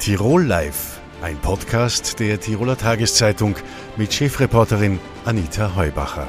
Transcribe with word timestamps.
Tirol 0.00 0.44
Live, 0.44 1.00
ein 1.22 1.36
Podcast 1.38 2.20
der 2.20 2.38
Tiroler 2.38 2.78
Tageszeitung 2.78 3.56
mit 3.96 4.14
Chefreporterin 4.14 5.00
Anita 5.24 5.74
Heubacher. 5.74 6.28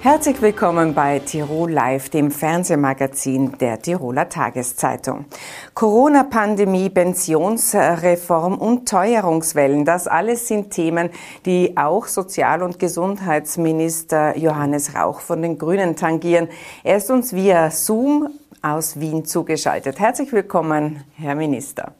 Herzlich 0.00 0.40
willkommen 0.40 0.94
bei 0.94 1.18
Tirol 1.18 1.72
Live, 1.72 2.10
dem 2.10 2.30
Fernsehmagazin 2.30 3.58
der 3.58 3.82
Tiroler 3.82 4.28
Tageszeitung. 4.28 5.24
Corona-Pandemie, 5.74 6.88
Pensionsreform 6.88 8.58
und 8.58 8.88
Teuerungswellen, 8.88 9.84
das 9.84 10.06
alles 10.06 10.46
sind 10.46 10.70
Themen, 10.70 11.10
die 11.44 11.76
auch 11.76 12.06
Sozial- 12.06 12.62
und 12.62 12.78
Gesundheitsminister 12.78 14.38
Johannes 14.38 14.94
Rauch 14.94 15.18
von 15.18 15.42
den 15.42 15.58
Grünen 15.58 15.96
tangieren. 15.96 16.48
Er 16.84 16.98
ist 16.98 17.10
uns 17.10 17.32
via 17.32 17.72
Zoom 17.72 18.28
aus 18.62 19.00
Wien 19.00 19.24
zugeschaltet. 19.24 19.98
Herzlich 19.98 20.32
willkommen, 20.32 21.02
Herr 21.16 21.34
Minister. 21.34 21.92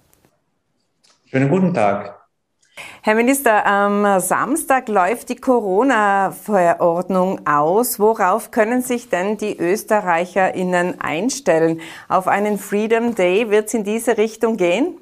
Schönen 1.34 1.50
guten 1.50 1.74
Tag. 1.74 2.14
Herr 3.02 3.16
Minister, 3.16 3.66
am 3.66 4.20
Samstag 4.20 4.88
läuft 4.88 5.30
die 5.30 5.34
Corona-Verordnung 5.34 7.44
aus. 7.44 7.98
Worauf 7.98 8.52
können 8.52 8.82
sich 8.82 9.08
denn 9.08 9.36
die 9.36 9.58
ÖsterreicherInnen 9.58 11.00
einstellen? 11.00 11.80
Auf 12.08 12.28
einen 12.28 12.56
Freedom 12.56 13.16
Day 13.16 13.50
wird 13.50 13.66
es 13.66 13.74
in 13.74 13.82
diese 13.82 14.16
Richtung 14.16 14.56
gehen? 14.56 14.94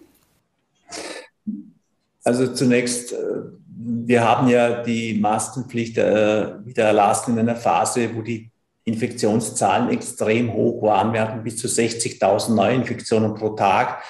Also 2.24 2.54
zunächst, 2.54 3.12
äh, 3.12 3.16
wir 3.66 4.26
haben 4.26 4.48
ja 4.48 4.82
die 4.82 5.20
Maskenpflicht 5.20 5.98
äh, 5.98 6.64
wieder 6.64 6.84
erlassen 6.84 7.32
in 7.32 7.40
einer 7.40 7.56
Phase, 7.56 8.16
wo 8.16 8.22
die 8.22 8.50
Infektionszahlen 8.84 9.90
extrem 9.90 10.54
hoch 10.54 10.80
waren. 10.80 11.12
Wir 11.12 11.20
hatten 11.20 11.42
bis 11.42 11.58
zu 11.58 11.66
60.000 11.66 12.54
Neuinfektionen 12.54 13.34
pro 13.34 13.50
Tag. 13.50 14.02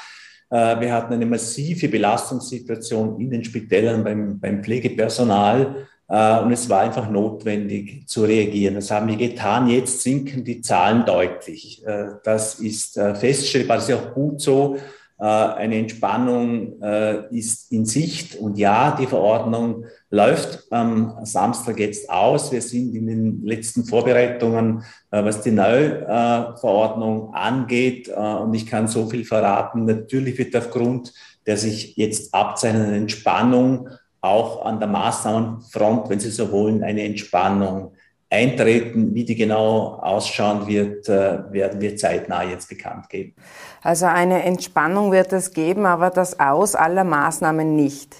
Äh, 0.53 0.81
wir 0.81 0.93
hatten 0.93 1.15
eine 1.15 1.25
massive 1.25 1.89
Belastungssituation 1.89 3.19
in 3.19 3.31
den 3.31 3.43
Spitälern 3.43 4.05
beim, 4.05 4.39
beim 4.39 4.63
Pflegepersonal. 4.63 5.87
Äh, 6.09 6.41
und 6.41 6.53
es 6.53 6.69
war 6.69 6.81
einfach 6.81 7.09
notwendig 7.09 8.07
zu 8.07 8.25
reagieren. 8.25 8.75
Das 8.75 8.91
haben 8.91 9.09
wir 9.09 9.17
getan. 9.17 9.67
Jetzt 9.69 10.03
sinken 10.03 10.45
die 10.45 10.61
Zahlen 10.61 11.07
deutlich. 11.07 11.83
Äh, 11.87 12.17
das 12.23 12.61
ist 12.61 13.01
feststellbar. 13.15 13.79
Das 13.79 13.89
ist 13.89 13.95
auch 13.95 14.13
gut 14.13 14.43
so. 14.43 14.77
Eine 15.25 15.77
Entspannung 15.77 16.83
ist 17.31 17.71
in 17.71 17.87
Sicht. 17.87 18.35
Und 18.35 18.59
ja, 18.59 18.97
die 18.99 19.07
Verordnung 19.07 19.85
läuft 20.13 20.71
am 20.71 21.19
Samstag 21.25 21.81
jetzt 21.81 22.09
aus. 22.09 22.53
Wir 22.53 22.61
sind 22.61 22.95
in 22.95 23.07
den 23.07 23.43
letzten 23.45 23.85
Vorbereitungen, 23.85 24.85
äh, 25.11 25.25
was 25.25 25.41
die 25.41 25.51
Neuverordnung 25.51 27.33
angeht. 27.35 28.09
Äh, 28.09 28.13
und 28.15 28.53
ich 28.55 28.67
kann 28.67 28.87
so 28.87 29.09
viel 29.09 29.25
verraten. 29.25 29.87
Natürlich 29.87 30.37
wird 30.39 30.55
aufgrund 30.55 31.13
der 31.47 31.57
sich 31.57 31.97
jetzt 31.97 32.33
abzeichnenden 32.35 32.95
Entspannung 32.95 33.89
auch 34.21 34.65
an 34.65 34.79
der 34.79 34.89
Maßnahmenfront, 34.89 36.09
wenn 36.09 36.21
Sie 36.21 36.31
so 36.31 36.53
wollen, 36.53 36.85
eine 36.85 37.03
Entspannung 37.03 37.95
eintreten. 38.33 39.15
Wie 39.15 39.25
die 39.25 39.37
genau 39.37 40.01
ausschauen 40.03 40.67
wird, 40.67 41.09
äh, 41.09 41.53
werden 41.53 41.81
wir 41.81 41.97
zeitnah 41.97 42.43
jetzt 42.43 42.69
bekannt 42.69 43.09
geben. 43.09 43.35
Also 43.83 44.07
eine 44.07 44.43
Entspannung 44.43 45.13
wird 45.13 45.33
es 45.33 45.53
geben, 45.53 45.87
aber 45.87 46.11
das 46.11 46.41
Aus 46.41 46.75
aller 46.75 47.05
Maßnahmen 47.05 47.77
nicht. 47.77 48.17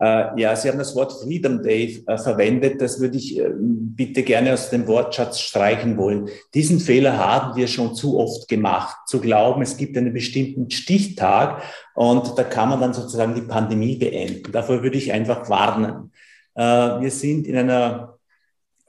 Äh, 0.00 0.40
ja, 0.40 0.54
Sie 0.54 0.68
haben 0.68 0.78
das 0.78 0.94
Wort 0.94 1.12
Freedom 1.12 1.62
Day 1.62 2.04
äh, 2.06 2.18
verwendet. 2.18 2.80
Das 2.80 3.00
würde 3.00 3.16
ich 3.16 3.40
bitte 3.50 4.22
gerne 4.22 4.52
aus 4.52 4.70
dem 4.70 4.86
Wortschatz 4.86 5.40
streichen 5.40 5.96
wollen. 5.96 6.28
Diesen 6.54 6.78
Fehler 6.78 7.16
haben 7.16 7.56
wir 7.56 7.66
schon 7.66 7.94
zu 7.94 8.18
oft 8.18 8.46
gemacht, 8.46 8.96
zu 9.06 9.20
glauben, 9.20 9.62
es 9.62 9.76
gibt 9.76 9.96
einen 9.96 10.12
bestimmten 10.12 10.70
Stichtag 10.70 11.62
und 11.94 12.38
da 12.38 12.44
kann 12.44 12.68
man 12.68 12.80
dann 12.80 12.94
sozusagen 12.94 13.34
die 13.34 13.40
Pandemie 13.40 13.96
beenden. 13.96 14.52
Davor 14.52 14.82
würde 14.82 14.98
ich 14.98 15.12
einfach 15.12 15.48
warnen. 15.48 16.12
Wir 16.54 17.10
sind 17.10 17.46
in 17.46 17.56
einer 17.56 18.17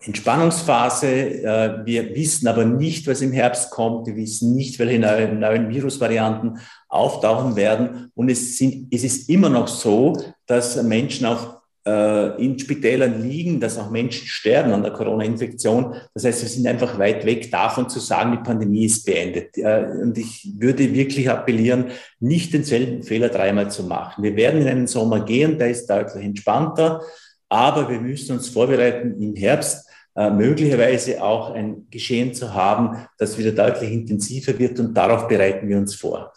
Entspannungsphase. 0.06 1.08
Äh, 1.08 1.86
wir 1.86 2.16
wissen 2.16 2.48
aber 2.48 2.66
nicht, 2.66 3.08
was 3.08 3.22
im 3.22 3.34
Herbst 3.34 3.70
kommt. 3.72 4.08
Wir 4.08 4.16
wissen 4.16 4.56
nicht, 4.56 4.80
welche 4.80 5.00
neuen, 5.00 5.40
neuen 5.40 5.70
Virusvarianten 5.70 6.60
auftauchen 6.88 7.56
werden. 7.56 8.12
Und 8.16 8.30
es, 8.30 8.58
sind, 8.58 8.88
es 8.94 9.04
ist 9.04 9.30
immer 9.30 9.50
noch 9.50 9.68
so, 9.68 10.18
dass 10.46 10.82
Menschen 10.84 11.26
auch 11.26 11.60
äh, 11.86 12.44
in 12.44 12.58
Spitälern 12.58 13.22
liegen, 13.22 13.60
dass 13.60 13.78
auch 13.78 13.90
Menschen 13.90 14.26
sterben 14.26 14.72
an 14.72 14.84
der 14.84 14.94
Corona-Infektion. 14.94 15.96
Das 16.14 16.24
heißt, 16.24 16.44
wir 16.44 16.50
sind 16.50 16.68
einfach 16.68 16.98
weit 16.98 17.26
weg 17.26 17.52
davon 17.52 17.90
zu 17.90 18.00
sagen, 18.00 18.32
die 18.32 18.44
Pandemie 18.44 18.86
ist 18.86 19.06
beendet. 19.06 19.58
Äh, 19.58 19.86
und 20.02 20.18
ich 20.18 20.50
würde 20.58 20.94
wirklich 20.94 21.30
appellieren, 21.30 21.88
nicht 22.20 22.54
denselben 22.54 23.04
Fehler 23.04 23.30
dreimal 23.30 23.70
zu 23.70 23.84
machen. 23.84 24.24
Wir 24.24 24.36
werden 24.38 24.62
in 24.62 24.68
einen 24.68 24.88
Sommer 24.88 25.26
gehen, 25.26 25.58
der 25.58 25.70
ist 25.70 25.90
deutlich 25.90 26.24
entspannter. 26.24 27.02
Aber 27.50 27.90
wir 27.90 28.00
müssen 28.00 28.38
uns 28.38 28.48
vorbereiten 28.48 29.20
im 29.22 29.36
Herbst 29.36 29.89
äh, 30.20 30.30
möglicherweise 30.32 31.24
auch 31.24 31.52
ein 31.52 31.88
Geschehen 31.90 32.34
zu 32.34 32.54
haben, 32.54 33.08
das 33.18 33.38
wieder 33.38 33.54
deutlich 33.54 33.90
intensiver 33.94 34.60
wird 34.60 34.78
und 34.78 34.94
darauf 34.94 35.30
bereiten 35.30 35.70
wir 35.70 35.78
uns 35.78 35.96
vor. 35.96 36.34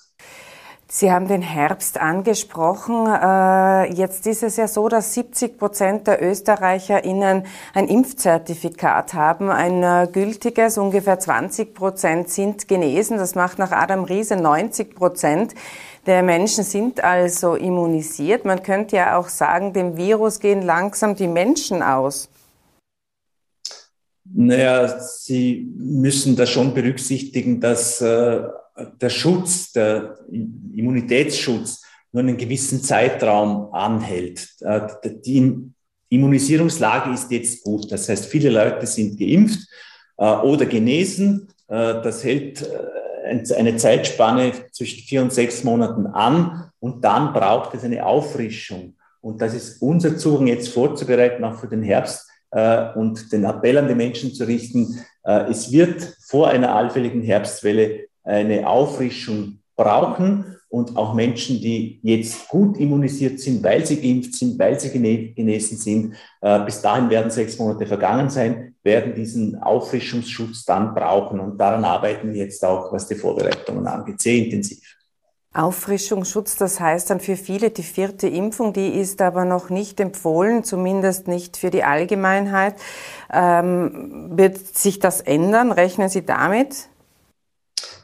Sie 0.86 1.10
haben 1.10 1.26
den 1.26 1.42
Herbst 1.42 1.98
angesprochen. 1.98 3.06
Äh, 3.06 3.92
jetzt 3.94 4.28
ist 4.28 4.44
es 4.44 4.56
ja 4.56 4.68
so, 4.68 4.88
dass 4.88 5.14
70 5.14 5.58
Prozent 5.58 6.06
der 6.06 6.22
ÖsterreicherInnen 6.22 7.44
ein 7.74 7.88
Impfzertifikat 7.88 9.14
haben, 9.14 9.50
ein 9.50 9.82
äh, 9.82 10.06
gültiges. 10.12 10.78
Ungefähr 10.78 11.18
20 11.18 11.74
Prozent 11.74 12.28
sind 12.28 12.68
genesen. 12.68 13.18
Das 13.18 13.34
macht 13.34 13.58
nach 13.58 13.72
Adam 13.72 14.04
Riese 14.04 14.36
90 14.36 14.94
Prozent 14.94 15.54
der 16.06 16.24
Menschen 16.24 16.64
sind 16.64 17.02
also 17.02 17.54
immunisiert. 17.54 18.44
Man 18.44 18.64
könnte 18.64 18.96
ja 18.96 19.16
auch 19.16 19.28
sagen, 19.28 19.72
dem 19.72 19.96
Virus 19.96 20.40
gehen 20.40 20.62
langsam 20.62 21.14
die 21.14 21.28
Menschen 21.28 21.80
aus. 21.80 22.28
Naja, 24.34 24.98
Sie 24.98 25.70
müssen 25.76 26.36
da 26.36 26.46
schon 26.46 26.72
berücksichtigen, 26.74 27.60
dass 27.60 28.00
äh, 28.00 28.42
der 29.00 29.10
Schutz, 29.10 29.72
der 29.72 30.18
Immunitätsschutz 30.30 31.82
nur 32.12 32.22
einen 32.22 32.36
gewissen 32.36 32.82
Zeitraum 32.82 33.72
anhält. 33.72 34.48
Äh, 34.60 34.88
die 35.24 35.70
Immunisierungslage 36.08 37.12
ist 37.12 37.30
jetzt 37.30 37.62
gut. 37.64 37.90
Das 37.90 38.08
heißt, 38.08 38.26
viele 38.26 38.50
Leute 38.50 38.86
sind 38.86 39.18
geimpft 39.18 39.60
äh, 40.16 40.24
oder 40.24 40.66
genesen. 40.66 41.48
Äh, 41.68 42.02
das 42.02 42.24
hält 42.24 42.68
eine 43.24 43.76
Zeitspanne 43.76 44.52
zwischen 44.72 45.04
vier 45.04 45.22
und 45.22 45.32
sechs 45.32 45.62
Monaten 45.62 46.06
an 46.06 46.70
und 46.80 47.04
dann 47.04 47.32
braucht 47.32 47.72
es 47.74 47.84
eine 47.84 48.04
Auffrischung. 48.04 48.94
Und 49.20 49.40
das 49.40 49.54
ist 49.54 49.80
unser 49.80 50.16
Zugang 50.18 50.48
jetzt 50.48 50.68
vorzubereiten, 50.68 51.44
auch 51.44 51.58
für 51.58 51.68
den 51.68 51.82
Herbst 51.82 52.28
und 52.96 53.32
den 53.32 53.44
Appell 53.44 53.78
an 53.78 53.88
die 53.88 53.94
Menschen 53.94 54.32
zu 54.34 54.44
richten, 54.44 54.98
äh, 55.24 55.50
es 55.50 55.72
wird 55.72 56.16
vor 56.26 56.48
einer 56.48 56.74
allfälligen 56.74 57.22
Herbstwelle 57.22 58.06
eine 58.24 58.68
Auffrischung 58.68 59.58
brauchen 59.76 60.56
und 60.68 60.96
auch 60.96 61.12
Menschen, 61.12 61.60
die 61.60 62.00
jetzt 62.02 62.48
gut 62.48 62.78
immunisiert 62.78 63.38
sind, 63.40 63.62
weil 63.62 63.84
sie 63.84 64.00
geimpft 64.00 64.34
sind, 64.34 64.58
weil 64.58 64.80
sie 64.80 64.90
genesen 64.90 65.76
sind, 65.76 66.14
äh, 66.40 66.64
bis 66.64 66.80
dahin 66.80 67.10
werden 67.10 67.30
sechs 67.30 67.58
Monate 67.58 67.86
vergangen 67.86 68.30
sein, 68.30 68.74
werden 68.82 69.14
diesen 69.14 69.60
Auffrischungsschutz 69.62 70.64
dann 70.64 70.94
brauchen. 70.94 71.40
Und 71.40 71.58
daran 71.58 71.84
arbeiten 71.84 72.32
wir 72.32 72.44
jetzt 72.44 72.64
auch, 72.64 72.90
was 72.90 73.06
die 73.06 73.16
Vorbereitungen 73.16 73.86
angeht, 73.86 74.20
sehr 74.20 74.36
intensiv. 74.36 75.01
Auffrischungsschutz, 75.54 76.56
das 76.56 76.80
heißt 76.80 77.10
dann 77.10 77.20
für 77.20 77.36
viele 77.36 77.70
die 77.70 77.82
vierte 77.82 78.26
Impfung, 78.26 78.72
die 78.72 78.88
ist 78.88 79.20
aber 79.20 79.44
noch 79.44 79.68
nicht 79.68 80.00
empfohlen, 80.00 80.64
zumindest 80.64 81.28
nicht 81.28 81.56
für 81.56 81.70
die 81.70 81.84
Allgemeinheit. 81.84 82.74
Ähm, 83.32 84.30
wird 84.34 84.58
sich 84.58 84.98
das 84.98 85.20
ändern? 85.20 85.70
Rechnen 85.72 86.08
Sie 86.08 86.24
damit? 86.24 86.88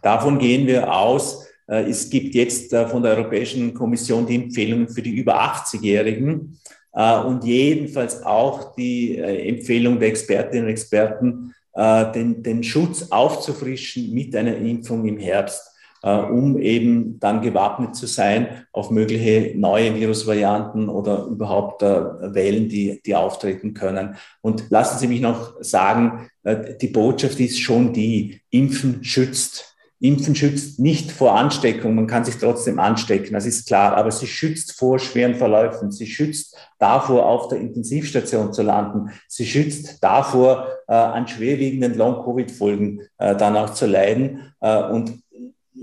Davon 0.03 0.39
gehen 0.39 0.67
wir 0.67 0.93
aus. 0.95 1.47
Äh, 1.69 1.89
es 1.89 2.11
gibt 2.11 2.35
jetzt 2.35 2.73
äh, 2.73 2.87
von 2.89 3.03
der 3.03 3.17
Europäischen 3.17 3.75
Kommission 3.75 4.27
die 4.27 4.37
Empfehlungen 4.37 4.89
für 4.89 5.03
die 5.03 5.15
über 5.15 5.41
80-Jährigen 5.41 6.59
äh, 6.93 7.19
und 7.21 7.45
jedenfalls 7.45 8.25
auch 8.25 8.75
die 8.75 9.19
Empfehlung 9.19 9.99
der 9.99 10.09
Expertinnen 10.09 10.65
und 10.67 10.71
Experten, 10.71 11.55
den, 11.77 12.43
den 12.43 12.65
Schutz 12.65 13.06
aufzufrischen 13.11 14.12
mit 14.12 14.35
einer 14.35 14.56
Impfung 14.56 15.06
im 15.06 15.17
Herbst. 15.17 15.62
Äh, 16.03 16.17
um 16.17 16.59
eben 16.59 17.19
dann 17.19 17.43
gewappnet 17.43 17.97
zu 17.97 18.06
sein 18.06 18.67
auf 18.73 18.91
mögliche 18.91 19.59
neue 19.59 19.97
Virusvarianten 19.97 20.89
oder 20.89 21.25
überhaupt 21.25 21.83
äh, 21.83 22.35
Wellen, 22.35 22.69
die, 22.69 23.03
die 23.05 23.17
auftreten 23.17 23.75
können. 23.75 24.15
Und 24.41 24.71
lassen 24.71 24.99
Sie 24.99 25.09
mich 25.09 25.21
noch 25.21 25.56
sagen, 25.61 26.29
äh, 26.45 26.77
die 26.81 26.89
Botschaft 26.89 27.41
ist 27.41 27.59
schon 27.59 27.93
die, 27.93 28.43
Impfen 28.50 29.03
schützt. 29.03 29.77
Impfen 30.00 30.37
schützt 30.37 30.79
nicht 30.79 31.11
vor 31.11 31.37
Ansteckung, 31.37 31.97
man 31.97 32.06
kann 32.06 32.25
sich 32.25 32.37
trotzdem 32.37 32.79
anstecken, 32.79 33.33
das 33.33 33.47
ist 33.47 33.67
klar, 33.67 33.97
aber 33.97 34.12
sie 34.12 34.29
schützt 34.29 34.79
vor 34.79 35.00
schweren 35.00 35.35
Verläufen, 35.35 35.91
sie 35.91 36.06
schützt 36.06 36.56
davor, 36.79 37.27
auf 37.27 37.49
der 37.49 37.59
Intensivstation 37.59 38.53
zu 38.53 38.62
landen, 38.62 39.11
sie 39.27 39.45
schützt 39.45 40.00
davor, 40.00 40.69
äh, 40.87 40.93
an 40.93 41.27
schwerwiegenden 41.27 41.97
Long-Covid-Folgen 41.97 43.03
äh, 43.19 43.35
dann 43.35 43.56
auch 43.56 43.71
zu 43.71 43.87
leiden. 43.87 44.53
Äh, 44.61 44.85
und 44.85 45.21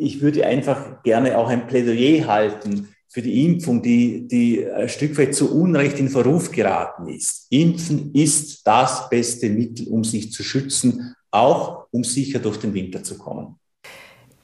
ich 0.06 0.22
würde 0.22 0.46
einfach 0.46 1.02
gerne 1.04 1.38
auch 1.38 1.50
ein 1.50 1.68
Plädoyer 1.68 2.28
halten 2.28 2.90
für 3.10 3.22
die 3.22 3.46
Impfung, 3.46 3.82
die, 3.82 4.28
die 4.28 4.70
ein 4.70 4.90
Stück 4.90 5.18
weit 5.18 5.34
zu 5.34 5.58
Unrecht 5.58 6.00
in 6.00 6.10
Verruf 6.10 6.52
geraten 6.52 7.08
ist. 7.08 7.48
Impfen 7.50 8.14
ist 8.14 8.68
das 8.68 9.10
beste 9.10 9.50
Mittel, 9.50 9.88
um 9.88 10.04
sich 10.04 10.32
zu 10.32 10.44
schützen, 10.44 11.16
auch 11.32 11.88
um 11.92 12.04
sicher 12.04 12.40
durch 12.40 12.58
den 12.58 12.74
Winter 12.74 13.04
zu 13.04 13.18
kommen. 13.18 13.56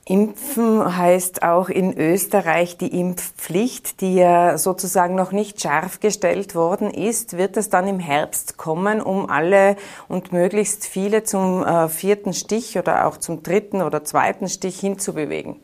Impfen 0.06 0.98
heißt 0.98 1.44
auch 1.44 1.70
in 1.70 1.96
Österreich 1.96 2.76
die 2.76 3.00
Impfpflicht, 3.00 4.02
die 4.02 4.16
ja 4.16 4.58
sozusagen 4.58 5.14
noch 5.14 5.32
nicht 5.32 5.62
scharf 5.62 6.00
gestellt 6.00 6.56
worden 6.56 6.90
ist. 6.90 7.38
Wird 7.38 7.56
es 7.56 7.70
dann 7.70 7.88
im 7.88 8.00
Herbst 8.00 8.58
kommen, 8.58 9.00
um 9.00 9.30
alle 9.30 9.76
und 10.08 10.34
möglichst 10.34 10.88
viele 10.88 11.24
zum 11.24 11.64
äh, 11.64 11.88
vierten 11.88 12.34
Stich 12.34 12.80
oder 12.80 13.06
auch 13.06 13.18
zum 13.18 13.44
dritten 13.44 13.84
oder 13.84 14.04
zweiten 14.04 14.50
Stich 14.50 14.80
hinzubewegen? 14.80 15.60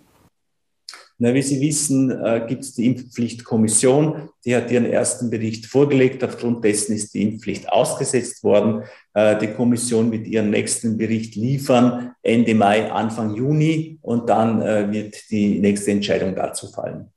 Na, 1.19 1.33
wie 1.33 1.41
Sie 1.41 1.59
wissen, 1.59 2.11
äh, 2.11 2.45
gibt 2.47 2.61
es 2.61 2.75
die 2.75 2.85
Impfpflichtkommission, 2.85 4.29
die 4.45 4.55
hat 4.55 4.69
ihren 4.69 4.85
ersten 4.85 5.31
Bericht 5.31 5.65
vorgelegt. 5.65 6.23
Aufgrund 6.23 6.63
dessen 6.63 6.95
ist 6.95 7.15
die 7.15 7.23
Impfpflicht 7.23 7.69
ausgesetzt 7.69 8.43
worden. 8.43 8.83
Äh, 9.15 9.35
die 9.39 9.47
Kommission 9.47 10.11
wird 10.11 10.27
ihren 10.27 10.51
nächsten 10.51 10.95
Bericht 10.95 11.35
liefern 11.35 12.11
Ende 12.21 12.53
Mai, 12.53 12.91
Anfang 12.91 13.33
Juni 13.33 13.97
und 14.03 14.29
dann 14.29 14.61
äh, 14.61 14.91
wird 14.91 15.31
die 15.31 15.57
nächste 15.57 15.89
Entscheidung 15.91 16.35
dazu 16.35 16.67
fallen. 16.67 17.09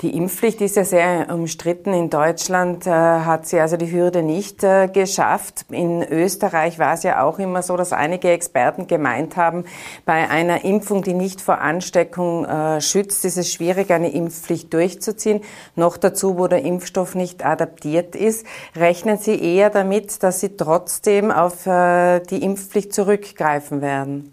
Die 0.00 0.16
Impfpflicht 0.16 0.60
ist 0.60 0.76
ja 0.76 0.84
sehr 0.84 1.26
umstritten. 1.28 1.92
In 1.92 2.08
Deutschland 2.08 2.86
äh, 2.86 2.90
hat 2.90 3.48
sie 3.48 3.58
also 3.58 3.76
die 3.76 3.90
Hürde 3.90 4.22
nicht 4.22 4.62
äh, 4.62 4.86
geschafft. 4.86 5.64
In 5.70 6.04
Österreich 6.04 6.78
war 6.78 6.94
es 6.94 7.02
ja 7.02 7.24
auch 7.24 7.40
immer 7.40 7.62
so, 7.62 7.76
dass 7.76 7.92
einige 7.92 8.30
Experten 8.30 8.86
gemeint 8.86 9.36
haben, 9.36 9.64
bei 10.04 10.30
einer 10.30 10.64
Impfung, 10.64 11.02
die 11.02 11.14
nicht 11.14 11.40
vor 11.40 11.58
Ansteckung 11.58 12.44
äh, 12.44 12.80
schützt, 12.80 13.24
ist 13.24 13.38
es 13.38 13.52
schwierig, 13.52 13.90
eine 13.90 14.12
Impfpflicht 14.12 14.72
durchzuziehen. 14.72 15.40
Noch 15.74 15.96
dazu, 15.96 16.38
wo 16.38 16.46
der 16.46 16.62
Impfstoff 16.62 17.16
nicht 17.16 17.44
adaptiert 17.44 18.14
ist. 18.14 18.46
Rechnen 18.76 19.18
Sie 19.18 19.34
eher 19.34 19.68
damit, 19.68 20.22
dass 20.22 20.38
Sie 20.38 20.56
trotzdem 20.56 21.32
auf 21.32 21.64
die 21.64 22.42
Impfpflicht 22.42 22.92
zurückgreifen 22.92 23.80
werden? 23.80 24.32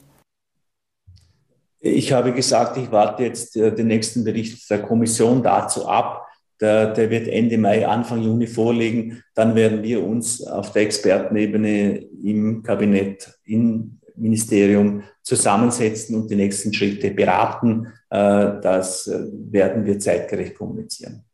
Ich 1.88 2.12
habe 2.12 2.34
gesagt, 2.34 2.78
ich 2.78 2.92
warte 2.92 3.26
jetzt 3.26 3.56
äh, 3.56 3.72
den 3.72 3.86
nächsten 3.86 4.24
Bericht 4.24 4.68
der 4.72 4.82
Kommission 4.82 5.44
dazu 5.44 5.88
ab. 5.88 6.26
Der, 6.60 6.92
der, 6.94 7.12
wird 7.12 7.28
Ende 7.28 7.60
Mai, 7.60 7.86
Anfang 7.88 8.24
Juni 8.24 8.48
vorliegen. 8.48 9.22
Dann 9.36 9.54
werden 9.54 9.84
wir 9.84 10.04
uns 10.04 10.42
auf 10.42 10.72
der 10.72 10.82
Expertenebene 10.82 11.98
im 12.24 12.64
Kabinett, 12.64 13.30
im 13.44 14.00
Ministerium 14.16 15.04
zusammensetzen 15.22 16.16
und 16.16 16.32
die 16.32 16.38
nächsten 16.38 16.74
Schritte 16.74 17.12
beraten. 17.12 17.86
Äh, 18.10 18.62
das 18.64 19.06
äh, 19.06 19.20
werden 19.52 19.86
wir 19.86 20.00
zeitgerecht 20.00 20.56
kommunizieren. 20.56 21.25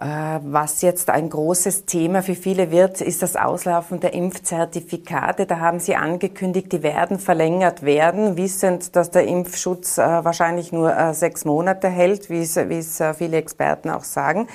Äh, 0.00 0.38
was 0.44 0.82
jetzt 0.82 1.10
ein 1.10 1.28
großes 1.28 1.84
Thema 1.84 2.22
für 2.22 2.36
viele 2.36 2.70
wird, 2.70 3.00
ist 3.00 3.20
das 3.20 3.34
Auslaufen 3.34 3.98
der 3.98 4.14
Impfzertifikate. 4.14 5.44
Da 5.44 5.58
haben 5.58 5.80
Sie 5.80 5.96
angekündigt, 5.96 6.70
die 6.70 6.84
werden 6.84 7.18
verlängert 7.18 7.82
werden, 7.82 8.36
wissend, 8.36 8.94
dass 8.94 9.10
der 9.10 9.26
Impfschutz 9.26 9.98
äh, 9.98 10.02
wahrscheinlich 10.02 10.70
nur 10.70 10.96
äh, 10.96 11.12
sechs 11.14 11.44
Monate 11.44 11.88
hält, 11.88 12.30
wie 12.30 12.38
es 12.42 13.02
viele 13.16 13.38
Experten 13.38 13.90
auch 13.90 14.04
sagen. 14.04 14.46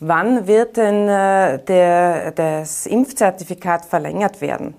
Wann 0.00 0.48
wird 0.48 0.76
denn 0.76 1.06
der, 1.06 2.32
das 2.32 2.86
Impfzertifikat 2.86 3.84
verlängert 3.84 4.40
werden? 4.40 4.74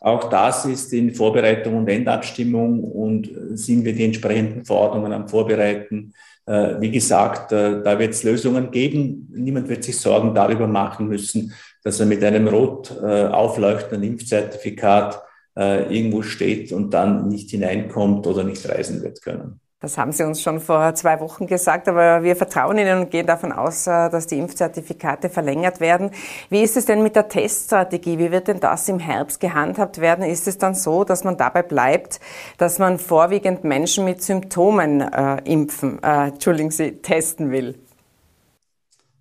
Auch 0.00 0.24
das 0.28 0.66
ist 0.66 0.92
in 0.92 1.14
Vorbereitung 1.14 1.78
und 1.78 1.88
Endabstimmung 1.88 2.84
und 2.84 3.30
sind 3.54 3.86
wir 3.86 3.94
die 3.94 4.04
entsprechenden 4.04 4.66
Verordnungen 4.66 5.14
am 5.14 5.26
Vorbereiten. 5.26 6.12
Äh, 6.46 6.80
wie 6.80 6.90
gesagt, 6.90 7.52
äh, 7.52 7.82
da 7.82 7.98
wird 7.98 8.12
es 8.12 8.22
Lösungen 8.22 8.70
geben. 8.70 9.28
Niemand 9.34 9.68
wird 9.68 9.84
sich 9.84 9.98
Sorgen 9.98 10.34
darüber 10.34 10.66
machen 10.66 11.08
müssen, 11.08 11.54
dass 11.82 12.00
er 12.00 12.06
mit 12.06 12.22
einem 12.22 12.48
rot 12.48 12.94
äh, 13.02 13.26
aufleuchtenden 13.26 14.02
Impfzertifikat 14.02 15.22
irgendwo 15.56 16.22
steht 16.22 16.72
und 16.72 16.92
dann 16.92 17.28
nicht 17.28 17.48
hineinkommt 17.50 18.26
oder 18.26 18.42
nicht 18.42 18.68
reisen 18.68 19.04
wird 19.04 19.22
können. 19.22 19.60
Das 19.84 19.98
haben 19.98 20.12
Sie 20.12 20.22
uns 20.22 20.40
schon 20.40 20.60
vor 20.60 20.94
zwei 20.94 21.20
Wochen 21.20 21.46
gesagt, 21.46 21.88
aber 21.88 22.22
wir 22.22 22.36
vertrauen 22.36 22.78
Ihnen 22.78 23.00
und 23.00 23.10
gehen 23.10 23.26
davon 23.26 23.52
aus, 23.52 23.86
äh, 23.86 24.08
dass 24.08 24.26
die 24.26 24.38
Impfzertifikate 24.38 25.28
verlängert 25.28 25.78
werden. 25.78 26.10
Wie 26.48 26.62
ist 26.62 26.78
es 26.78 26.86
denn 26.86 27.02
mit 27.02 27.16
der 27.16 27.28
Teststrategie? 27.28 28.18
Wie 28.18 28.30
wird 28.30 28.48
denn 28.48 28.60
das 28.60 28.88
im 28.88 28.98
Herbst 28.98 29.40
gehandhabt 29.40 30.00
werden? 30.00 30.24
Ist 30.24 30.48
es 30.48 30.56
dann 30.56 30.74
so, 30.74 31.04
dass 31.04 31.22
man 31.22 31.36
dabei 31.36 31.62
bleibt, 31.62 32.18
dass 32.56 32.78
man 32.78 32.98
vorwiegend 32.98 33.64
Menschen 33.64 34.06
mit 34.06 34.22
Symptomen 34.22 35.02
äh, 35.02 35.42
impfen, 35.44 36.02
äh, 36.02 36.28
Entschuldigen 36.28 36.70
Sie, 36.70 36.92
testen 37.02 37.50
will? 37.50 37.74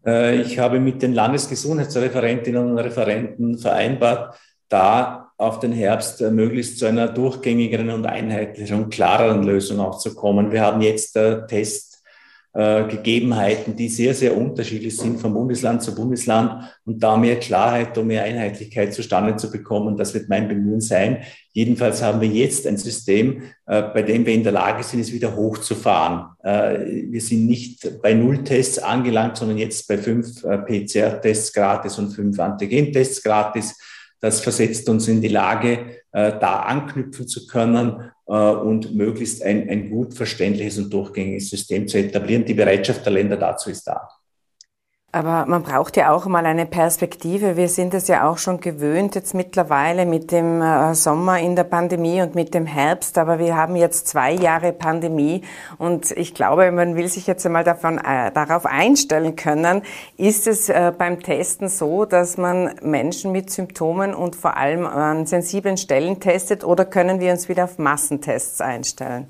Äh, 0.05 0.37
ich 0.37 0.59
habe 0.59 0.79
mit 0.79 1.01
den 1.01 1.13
Landesgesundheitsreferentinnen 1.13 2.71
und 2.71 2.77
Referenten 2.77 3.57
vereinbart, 3.57 4.39
da 4.69 5.22
auf 5.37 5.59
den 5.59 5.71
Herbst 5.71 6.21
äh, 6.21 6.31
möglichst 6.31 6.79
zu 6.79 6.85
einer 6.85 7.07
durchgängigeren 7.07 7.89
und 7.89 8.05
einheitlicheren 8.05 8.83
und 8.85 8.93
klareren 8.93 9.43
Lösung 9.43 9.79
auch 9.79 9.97
zu 9.97 10.15
kommen. 10.15 10.51
Wir 10.51 10.61
haben 10.61 10.81
jetzt 10.81 11.15
äh, 11.15 11.47
Testgegebenheiten, 11.47 13.75
die 13.75 13.89
sehr, 13.89 14.13
sehr 14.13 14.37
unterschiedlich 14.37 14.95
sind 14.95 15.19
von 15.19 15.33
Bundesland 15.33 15.81
zu 15.81 15.95
Bundesland 15.95 16.71
und 16.85 17.01
da 17.01 17.17
mehr 17.17 17.39
Klarheit 17.39 17.97
und 17.97 18.05
mehr 18.07 18.23
Einheitlichkeit 18.23 18.93
zustande 18.93 19.35
zu 19.37 19.49
bekommen, 19.49 19.97
das 19.97 20.13
wird 20.13 20.29
mein 20.29 20.47
Bemühen 20.47 20.81
sein. 20.81 21.23
Jedenfalls 21.51 22.03
haben 22.03 22.21
wir 22.21 22.29
jetzt 22.29 22.67
ein 22.67 22.77
System, 22.77 23.41
äh, 23.65 23.81
bei 23.81 24.03
dem 24.03 24.27
wir 24.27 24.35
in 24.35 24.43
der 24.43 24.51
Lage 24.51 24.83
sind, 24.83 24.99
es 24.99 25.11
wieder 25.11 25.35
hochzufahren. 25.35 26.27
Wir 26.43 27.21
sind 27.21 27.47
nicht 27.47 28.01
bei 28.01 28.13
Null 28.13 28.43
Tests 28.43 28.77
angelangt, 28.77 29.37
sondern 29.37 29.57
jetzt 29.57 29.87
bei 29.87 29.97
fünf 29.97 30.41
PCR-Tests 30.41 31.53
gratis 31.53 31.97
und 31.97 32.11
fünf 32.11 32.37
Antigen-Tests 32.37 33.23
gratis 33.23 33.77
das 34.23 34.39
versetzt 34.39 34.87
uns 34.87 35.09
in 35.09 35.21
die 35.21 35.27
Lage, 35.27 35.97
äh, 36.13 36.31
da 36.39 36.61
anknüpfen 36.61 37.27
zu 37.27 37.45
können 37.45 38.09
äh, 38.25 38.31
und 38.31 38.95
möglichst 38.95 39.43
ein, 39.43 39.69
ein 39.69 39.89
gut 39.89 40.13
verständliches 40.13 40.77
und 40.77 40.93
durchgängiges 40.93 41.49
System 41.49 41.89
zu 41.89 41.97
etablieren. 41.97 42.45
Die 42.45 42.53
Bereitschaft 42.53 43.03
der 43.05 43.11
Länder 43.11 43.35
dazu 43.35 43.69
ist 43.69 43.85
da. 43.85 44.07
Aber 45.15 45.45
man 45.45 45.61
braucht 45.61 45.95
ja 45.95 46.11
auch 46.11 46.25
mal 46.25 46.43
eine 46.47 46.65
Perspektive. 46.65 47.55
Wir 47.55 47.69
sind 47.69 47.93
es 47.93 48.07
ja 48.07 48.27
auch 48.27 48.39
schon 48.39 48.59
gewöhnt 48.59 49.13
jetzt 49.13 49.35
mittlerweile 49.35 50.07
mit 50.07 50.31
dem 50.31 50.59
äh, 50.59 50.95
Sommer 50.95 51.39
in 51.39 51.55
der 51.55 51.65
Pandemie 51.65 52.23
und 52.23 52.33
mit 52.33 52.55
dem 52.55 52.65
Herbst. 52.65 53.19
Aber 53.19 53.37
wir 53.37 53.55
haben 53.55 53.75
jetzt 53.75 54.07
zwei 54.07 54.31
Jahre 54.33 54.73
Pandemie 54.73 55.43
und 55.77 56.09
ich 56.09 56.33
glaube, 56.33 56.71
man 56.71 56.95
will 56.95 57.07
sich 57.09 57.27
jetzt 57.27 57.45
einmal 57.45 57.63
davon, 57.63 57.99
äh, 57.99 58.31
darauf 58.31 58.65
einstellen 58.65 59.35
können. 59.35 59.83
Ist 60.17 60.47
es 60.47 60.69
äh, 60.69 60.91
beim 60.97 61.19
Testen 61.21 61.69
so, 61.69 62.05
dass 62.05 62.37
man 62.37 62.73
Menschen 62.81 63.31
mit 63.31 63.51
Symptomen 63.51 64.15
und 64.15 64.35
vor 64.35 64.57
allem 64.57 64.87
an 64.87 65.27
sensiblen 65.27 65.77
Stellen 65.77 66.21
testet 66.21 66.63
oder 66.63 66.85
können 66.85 67.19
wir 67.19 67.31
uns 67.31 67.47
wieder 67.47 67.65
auf 67.65 67.77
Massentests 67.77 68.61
einstellen? 68.61 69.27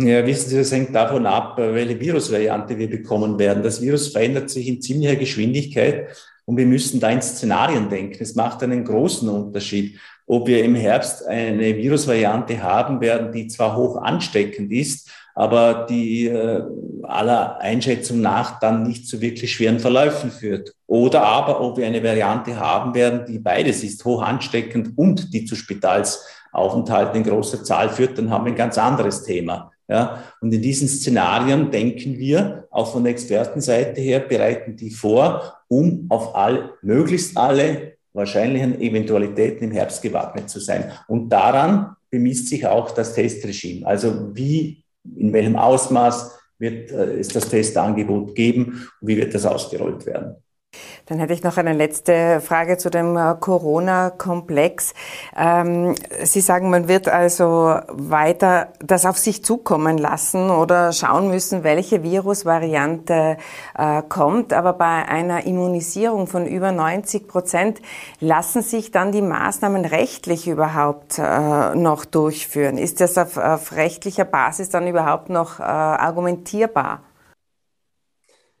Ja, 0.00 0.24
wissen 0.24 0.50
Sie, 0.50 0.56
das 0.56 0.70
hängt 0.70 0.94
davon 0.94 1.26
ab, 1.26 1.58
welche 1.58 1.98
Virusvariante 1.98 2.78
wir 2.78 2.88
bekommen 2.88 3.36
werden. 3.36 3.64
Das 3.64 3.82
Virus 3.82 4.08
verändert 4.08 4.48
sich 4.48 4.68
in 4.68 4.80
ziemlicher 4.80 5.16
Geschwindigkeit 5.16 6.10
und 6.44 6.56
wir 6.56 6.66
müssen 6.66 7.00
da 7.00 7.10
in 7.10 7.20
Szenarien 7.20 7.88
denken. 7.88 8.18
Es 8.20 8.36
macht 8.36 8.62
einen 8.62 8.84
großen 8.84 9.28
Unterschied, 9.28 9.98
ob 10.24 10.46
wir 10.46 10.62
im 10.62 10.76
Herbst 10.76 11.26
eine 11.26 11.76
Virusvariante 11.76 12.62
haben 12.62 13.00
werden, 13.00 13.32
die 13.32 13.48
zwar 13.48 13.76
hoch 13.76 13.96
ansteckend 13.96 14.70
ist, 14.70 15.10
aber 15.34 15.86
die 15.90 16.26
äh, 16.26 16.62
aller 17.02 17.58
Einschätzung 17.58 18.20
nach 18.20 18.60
dann 18.60 18.84
nicht 18.84 19.08
zu 19.08 19.20
wirklich 19.20 19.52
schweren 19.52 19.80
Verläufen 19.80 20.30
führt. 20.30 20.74
Oder 20.86 21.24
aber, 21.24 21.60
ob 21.60 21.76
wir 21.76 21.86
eine 21.88 22.04
Variante 22.04 22.56
haben 22.56 22.94
werden, 22.94 23.24
die 23.26 23.40
beides 23.40 23.82
ist, 23.82 24.04
hoch 24.04 24.22
ansteckend 24.22 24.96
und 24.96 25.34
die 25.34 25.44
zu 25.44 25.56
Spitalsaufenthalten 25.56 27.16
in 27.16 27.24
großer 27.24 27.64
Zahl 27.64 27.88
führt, 27.88 28.16
dann 28.16 28.30
haben 28.30 28.44
wir 28.44 28.52
ein 28.52 28.56
ganz 28.56 28.78
anderes 28.78 29.24
Thema. 29.24 29.72
Ja, 29.90 30.22
und 30.42 30.52
in 30.52 30.60
diesen 30.60 30.86
Szenarien 30.86 31.70
denken 31.70 32.18
wir 32.18 32.66
auch 32.70 32.92
von 32.92 33.04
der 33.04 33.12
Expertenseite 33.12 34.02
her, 34.02 34.20
bereiten 34.20 34.76
die 34.76 34.90
vor, 34.90 35.62
um 35.68 36.04
auf 36.10 36.34
all, 36.36 36.74
möglichst 36.82 37.36
alle 37.38 37.94
wahrscheinlichen 38.12 38.80
Eventualitäten 38.80 39.64
im 39.64 39.70
Herbst 39.70 40.02
gewappnet 40.02 40.50
zu 40.50 40.60
sein. 40.60 40.92
Und 41.06 41.30
daran 41.30 41.96
bemisst 42.10 42.48
sich 42.48 42.66
auch 42.66 42.90
das 42.90 43.14
Testregime. 43.14 43.86
Also 43.86 44.36
wie, 44.36 44.84
in 45.16 45.32
welchem 45.32 45.56
Ausmaß 45.56 46.38
wird 46.58 46.90
äh, 46.90 47.18
es 47.18 47.28
das 47.28 47.48
Testangebot 47.48 48.34
geben 48.34 48.88
und 49.00 49.08
wie 49.08 49.16
wird 49.16 49.34
das 49.34 49.46
ausgerollt 49.46 50.04
werden. 50.04 50.36
Dann 51.06 51.18
hätte 51.18 51.32
ich 51.32 51.42
noch 51.42 51.56
eine 51.56 51.72
letzte 51.72 52.40
Frage 52.40 52.76
zu 52.76 52.90
dem 52.90 53.16
äh, 53.16 53.34
Corona-Komplex. 53.40 54.92
Ähm, 55.36 55.94
Sie 56.22 56.40
sagen, 56.40 56.68
man 56.68 56.86
wird 56.86 57.08
also 57.08 57.76
weiter 57.88 58.68
das 58.80 59.06
auf 59.06 59.16
sich 59.16 59.42
zukommen 59.42 59.96
lassen 59.96 60.50
oder 60.50 60.92
schauen 60.92 61.30
müssen, 61.30 61.64
welche 61.64 62.02
Virusvariante 62.02 63.38
äh, 63.76 64.02
kommt. 64.08 64.52
Aber 64.52 64.74
bei 64.74 65.08
einer 65.08 65.46
Immunisierung 65.46 66.26
von 66.26 66.46
über 66.46 66.72
90 66.72 67.26
Prozent 67.26 67.80
lassen 68.20 68.62
sich 68.62 68.90
dann 68.90 69.10
die 69.10 69.22
Maßnahmen 69.22 69.86
rechtlich 69.86 70.46
überhaupt 70.46 71.18
äh, 71.18 71.74
noch 71.74 72.04
durchführen. 72.04 72.76
Ist 72.76 73.00
das 73.00 73.16
auf, 73.16 73.38
auf 73.38 73.72
rechtlicher 73.72 74.24
Basis 74.24 74.68
dann 74.68 74.86
überhaupt 74.86 75.30
noch 75.30 75.60
argumentierbar? 75.60 77.00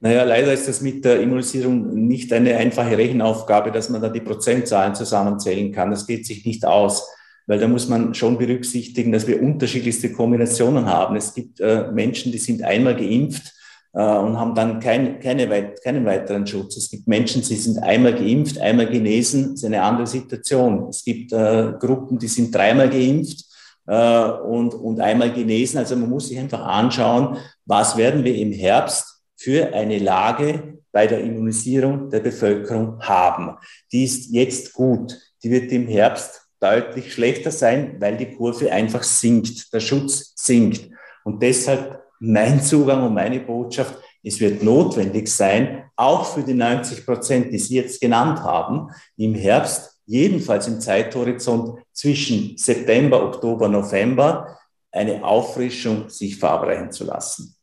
Naja, 0.00 0.22
leider 0.22 0.52
ist 0.52 0.68
das 0.68 0.80
mit 0.80 1.04
der 1.04 1.20
Immunisierung 1.20 1.92
nicht 2.06 2.32
eine 2.32 2.56
einfache 2.56 2.96
Rechenaufgabe, 2.96 3.72
dass 3.72 3.88
man 3.88 4.00
da 4.00 4.08
die 4.08 4.20
Prozentzahlen 4.20 4.94
zusammenzählen 4.94 5.72
kann. 5.72 5.90
Das 5.90 6.06
geht 6.06 6.24
sich 6.24 6.46
nicht 6.46 6.64
aus, 6.64 7.08
weil 7.48 7.58
da 7.58 7.66
muss 7.66 7.88
man 7.88 8.14
schon 8.14 8.38
berücksichtigen, 8.38 9.10
dass 9.10 9.26
wir 9.26 9.42
unterschiedlichste 9.42 10.12
Kombinationen 10.12 10.86
haben. 10.86 11.16
Es 11.16 11.34
gibt 11.34 11.58
äh, 11.58 11.90
Menschen, 11.90 12.30
die 12.30 12.38
sind 12.38 12.62
einmal 12.62 12.94
geimpft 12.94 13.52
äh, 13.92 14.00
und 14.00 14.38
haben 14.38 14.54
dann 14.54 14.78
kein, 14.78 15.18
keine 15.18 15.74
keinen 15.82 16.04
weiteren 16.04 16.46
Schutz. 16.46 16.76
Es 16.76 16.90
gibt 16.90 17.08
Menschen, 17.08 17.42
die 17.42 17.56
sind 17.56 17.82
einmal 17.82 18.14
geimpft, 18.14 18.60
einmal 18.60 18.86
genesen. 18.86 19.50
Das 19.50 19.54
ist 19.54 19.64
eine 19.64 19.82
andere 19.82 20.06
Situation. 20.06 20.90
Es 20.90 21.02
gibt 21.02 21.32
äh, 21.32 21.72
Gruppen, 21.76 22.20
die 22.20 22.28
sind 22.28 22.54
dreimal 22.54 22.88
geimpft 22.88 23.46
äh, 23.88 24.28
und, 24.46 24.74
und 24.74 25.00
einmal 25.00 25.32
genesen. 25.32 25.78
Also 25.78 25.96
man 25.96 26.08
muss 26.08 26.28
sich 26.28 26.38
einfach 26.38 26.64
anschauen, 26.64 27.38
was 27.66 27.96
werden 27.96 28.22
wir 28.22 28.36
im 28.36 28.52
Herbst 28.52 29.17
für 29.38 29.72
eine 29.72 29.98
Lage 29.98 30.78
bei 30.92 31.06
der 31.06 31.20
Immunisierung 31.20 32.10
der 32.10 32.20
Bevölkerung 32.20 33.00
haben. 33.00 33.56
Die 33.92 34.04
ist 34.04 34.32
jetzt 34.32 34.72
gut. 34.72 35.16
Die 35.42 35.50
wird 35.50 35.70
im 35.70 35.86
Herbst 35.86 36.48
deutlich 36.60 37.12
schlechter 37.12 37.52
sein, 37.52 37.96
weil 38.00 38.16
die 38.16 38.34
Kurve 38.34 38.72
einfach 38.72 39.04
sinkt, 39.04 39.72
der 39.72 39.80
Schutz 39.80 40.34
sinkt. 40.36 40.90
Und 41.22 41.40
deshalb 41.40 42.02
mein 42.18 42.60
Zugang 42.60 43.04
und 43.06 43.14
meine 43.14 43.38
Botschaft, 43.38 43.94
es 44.24 44.40
wird 44.40 44.62
notwendig 44.64 45.28
sein, 45.28 45.84
auch 45.94 46.24
für 46.24 46.42
die 46.42 46.54
90 46.54 47.06
Prozent, 47.06 47.52
die 47.52 47.58
Sie 47.58 47.76
jetzt 47.76 48.00
genannt 48.00 48.40
haben, 48.40 48.88
im 49.16 49.34
Herbst, 49.34 50.00
jedenfalls 50.06 50.66
im 50.66 50.80
Zeithorizont 50.80 51.78
zwischen 51.92 52.56
September, 52.56 53.22
Oktober, 53.22 53.68
November, 53.68 54.58
eine 54.90 55.22
Auffrischung 55.22 56.08
sich 56.08 56.36
verabreichen 56.36 56.90
zu 56.90 57.04
lassen. 57.04 57.54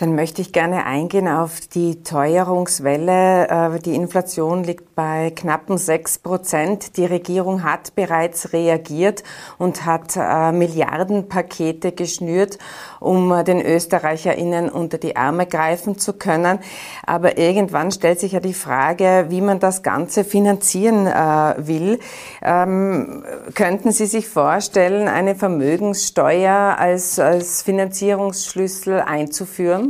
Dann 0.00 0.14
möchte 0.14 0.40
ich 0.40 0.54
gerne 0.54 0.86
eingehen 0.86 1.28
auf 1.28 1.60
die 1.60 2.02
Teuerungswelle. 2.02 3.48
Äh, 3.48 3.78
die 3.80 3.94
Inflation 3.94 4.64
liegt 4.64 4.94
bei 4.94 5.30
knappen 5.30 5.76
sechs 5.76 6.16
Prozent. 6.18 6.96
Die 6.96 7.04
Regierung 7.04 7.64
hat 7.64 7.94
bereits 7.94 8.54
reagiert 8.54 9.22
und 9.58 9.84
hat 9.84 10.16
äh, 10.16 10.52
Milliardenpakete 10.52 11.92
geschnürt, 11.92 12.56
um 12.98 13.30
äh, 13.30 13.44
den 13.44 13.60
ÖsterreicherInnen 13.60 14.70
unter 14.70 14.96
die 14.96 15.16
Arme 15.16 15.44
greifen 15.44 15.98
zu 15.98 16.14
können. 16.14 16.60
Aber 17.04 17.36
irgendwann 17.36 17.92
stellt 17.92 18.20
sich 18.20 18.32
ja 18.32 18.40
die 18.40 18.54
Frage, 18.54 19.26
wie 19.28 19.42
man 19.42 19.60
das 19.60 19.82
Ganze 19.82 20.24
finanzieren 20.24 21.04
will. 21.04 21.98
Ähm, 22.42 23.22
könnten 23.54 23.92
Sie 23.92 24.06
sich 24.06 24.28
vorstellen, 24.28 25.08
eine 25.08 25.34
Vermögenssteuer 25.34 26.76
als, 26.78 27.18
als 27.18 27.60
Finanzierungsschlüssel 27.62 29.00
einzuführen? 29.00 29.89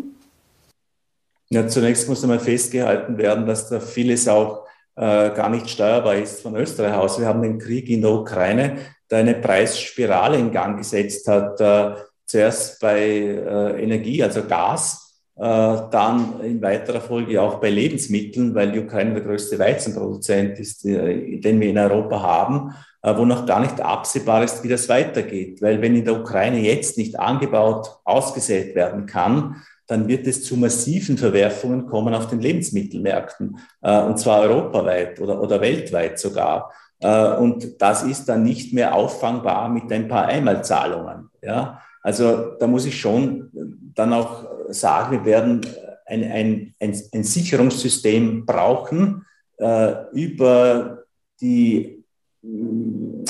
Ja, 1.53 1.67
zunächst 1.67 2.09
muss 2.09 2.23
einmal 2.23 2.39
festgehalten 2.39 3.19
werden, 3.19 3.45
dass 3.45 3.69
da 3.69 3.81
vieles 3.81 4.29
auch 4.29 4.67
äh, 4.95 5.31
gar 5.31 5.49
nicht 5.49 5.69
steuerbar 5.69 6.15
ist 6.15 6.43
von 6.43 6.55
Österreich 6.55 6.95
aus. 6.95 7.19
Wir 7.19 7.27
haben 7.27 7.43
den 7.43 7.59
Krieg 7.59 7.89
in 7.89 8.03
der 8.03 8.13
Ukraine, 8.13 8.77
der 9.11 9.19
eine 9.19 9.35
Preisspirale 9.35 10.39
in 10.39 10.53
Gang 10.53 10.79
gesetzt 10.79 11.27
hat. 11.27 11.61
Äh, 11.61 11.97
zuerst 12.25 12.81
bei 12.81 13.01
äh, 13.01 13.83
Energie, 13.83 14.23
also 14.23 14.45
Gas, 14.45 15.25
äh, 15.35 15.43
dann 15.43 16.41
in 16.45 16.63
weiterer 16.63 17.01
Folge 17.01 17.43
auch 17.43 17.61
bei 17.61 17.71
Lebensmitteln, 17.71 18.55
weil 18.55 18.71
die 18.71 18.79
Ukraine 18.79 19.15
der 19.15 19.25
größte 19.25 19.59
Weizenproduzent 19.59 20.57
ist, 20.61 20.85
äh, 20.85 21.41
den 21.41 21.61
wir 21.61 21.71
in 21.71 21.79
Europa 21.79 22.23
haben, 22.23 22.75
äh, 23.03 23.17
wo 23.17 23.25
noch 23.25 23.45
gar 23.45 23.59
nicht 23.59 23.81
absehbar 23.81 24.45
ist, 24.45 24.63
wie 24.63 24.69
das 24.69 24.89
weitergeht. 24.89 25.61
Weil 25.61 25.83
wenn 25.83 25.97
in 25.97 26.05
der 26.05 26.21
Ukraine 26.21 26.61
jetzt 26.61 26.97
nicht 26.97 27.19
angebaut, 27.19 27.99
ausgesät 28.05 28.77
werden 28.77 29.07
kann, 29.07 29.57
dann 29.91 30.07
wird 30.07 30.27
es 30.27 30.45
zu 30.45 30.57
massiven 30.57 31.19
Verwerfungen 31.19 31.87
kommen 31.87 32.15
auf 32.15 32.29
den 32.29 32.41
Lebensmittelmärkten, 32.41 33.59
äh, 33.83 34.01
und 34.03 34.19
zwar 34.19 34.43
europaweit 34.43 35.21
oder, 35.21 35.43
oder 35.43 35.61
weltweit 35.61 36.19
sogar. 36.19 36.73
Äh, 37.01 37.35
und 37.37 37.81
das 37.83 38.05
ist 38.05 38.27
dann 38.27 38.45
nicht 38.45 38.73
mehr 38.73 38.95
auffangbar 38.95 39.69
mit 39.69 39.91
ein 39.93 40.07
paar 40.07 40.27
Einmalzahlungen. 40.27 41.31
Ja? 41.43 41.81
Also 42.03 42.53
da 42.59 42.67
muss 42.67 42.87
ich 42.87 43.01
schon 43.01 43.51
dann 43.95 44.13
auch 44.13 44.47
sagen, 44.69 45.13
wir 45.13 45.25
werden 45.25 45.61
ein, 46.07 46.25
ein, 46.25 46.75
ein, 46.79 47.03
ein 47.13 47.25
Sicherungssystem 47.25 48.47
brauchen 48.47 49.27
äh, 49.59 49.95
über 50.13 51.05
die 51.41 52.05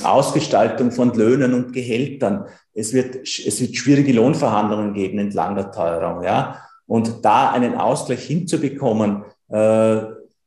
Ausgestaltung 0.05 0.91
von 0.91 1.13
Löhnen 1.15 1.55
und 1.55 1.73
Gehältern. 1.73 2.47
Es 2.73 2.93
wird, 2.93 3.17
es 3.17 3.61
wird 3.61 3.77
schwierige 3.77 4.13
Lohnverhandlungen 4.13 4.95
geben 4.95 5.19
entlang 5.19 5.55
der 5.55 5.71
Teuerung, 5.71 6.23
ja. 6.23 6.57
Und 6.87 7.25
da 7.25 7.51
einen 7.51 7.75
Ausgleich 7.75 8.25
hinzubekommen, 8.25 9.23
äh, 9.49 10.01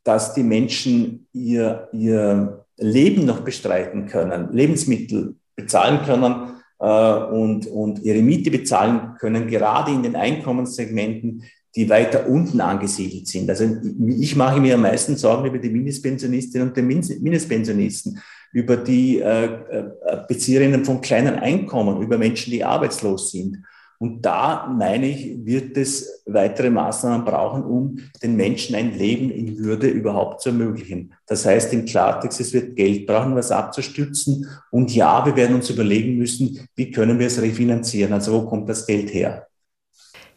dass 0.03 0.33
die 0.33 0.43
Menschen 0.43 1.27
ihr, 1.31 1.87
ihr 1.93 2.65
Leben 2.77 3.25
noch 3.25 3.41
bestreiten 3.41 4.07
können, 4.07 4.49
Lebensmittel 4.51 5.35
bezahlen 5.55 6.01
können 6.05 6.53
äh, 6.79 6.85
und, 6.85 7.67
und 7.67 8.03
ihre 8.03 8.21
Miete 8.21 8.51
bezahlen 8.51 9.15
können, 9.19 9.47
gerade 9.47 9.91
in 9.91 10.03
den 10.03 10.15
Einkommenssegmenten, 10.15 11.43
die 11.75 11.89
weiter 11.89 12.27
unten 12.27 12.61
angesiedelt 12.61 13.27
sind. 13.27 13.49
Also 13.49 13.65
ich 14.07 14.35
mache 14.35 14.59
mir 14.59 14.75
am 14.75 14.81
meisten 14.81 15.15
Sorgen 15.15 15.47
über 15.47 15.57
die 15.57 15.69
Mindestpensionistinnen 15.69 16.67
und 16.67 16.77
den 16.77 16.87
Mindestpensionisten 16.87 18.19
über 18.53 18.77
die 18.77 19.19
äh, 19.19 19.45
äh, 19.45 19.91
Bezieherinnen 20.27 20.85
von 20.85 21.01
kleinen 21.01 21.35
Einkommen, 21.35 22.01
über 22.01 22.17
Menschen, 22.17 22.51
die 22.51 22.63
arbeitslos 22.63 23.31
sind. 23.31 23.63
Und 23.97 24.21
da, 24.21 24.67
meine 24.67 25.07
ich, 25.07 25.45
wird 25.45 25.77
es 25.77 26.23
weitere 26.25 26.69
Maßnahmen 26.69 27.25
brauchen, 27.25 27.63
um 27.63 27.99
den 28.21 28.35
Menschen 28.35 28.75
ein 28.75 28.97
Leben 28.97 29.31
in 29.31 29.57
Würde 29.57 29.87
überhaupt 29.87 30.41
zu 30.41 30.49
ermöglichen. 30.49 31.13
Das 31.25 31.45
heißt 31.45 31.73
im 31.73 31.85
Klartext, 31.85 32.39
es 32.41 32.53
wird 32.53 32.75
Geld 32.75 33.07
brauchen, 33.07 33.35
was 33.35 33.51
abzustützen. 33.51 34.47
Und 34.71 34.93
ja, 34.93 35.25
wir 35.25 35.35
werden 35.35 35.55
uns 35.55 35.69
überlegen 35.69 36.17
müssen, 36.17 36.67
wie 36.75 36.91
können 36.91 37.17
wir 37.17 37.27
es 37.27 37.41
refinanzieren? 37.41 38.13
Also 38.13 38.33
wo 38.33 38.45
kommt 38.45 38.67
das 38.67 38.85
Geld 38.85 39.13
her? 39.13 39.47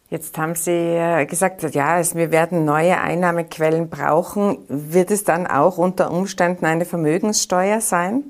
Jetzt 0.09 0.39
haben 0.39 0.55
Sie 0.55 0.71
äh, 0.71 1.27
gesagt, 1.27 1.63
ja, 1.75 2.01
wir 2.15 2.31
werden 2.31 2.65
neue 2.65 3.01
Einnahmequellen 3.01 3.89
brauchen. 3.89 4.59
Wird 4.69 5.11
es 5.11 5.25
dann 5.25 5.49
auch 5.49 5.79
unter 5.79 6.13
Umständen 6.13 6.65
eine 6.65 6.85
Vermögenssteuer 6.85 7.81
sein? 7.81 8.23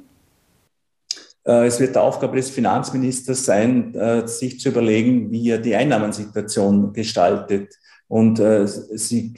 Äh, 1.45 1.67
es 1.67 1.79
wird 1.79 1.95
die 1.95 2.01
Aufgabe 2.01 2.37
des 2.37 2.49
Finanzministers 2.49 3.45
sein, 3.45 3.95
äh, 3.95 4.27
sich 4.27 4.59
zu 4.59 4.71
überlegen, 4.71 5.31
wie 5.31 5.51
er 5.51 5.59
die 5.59 5.77
Einnahmensituation 5.77 6.95
gestaltet. 6.95 7.75
Und 8.09 8.41
Sie 8.93 9.35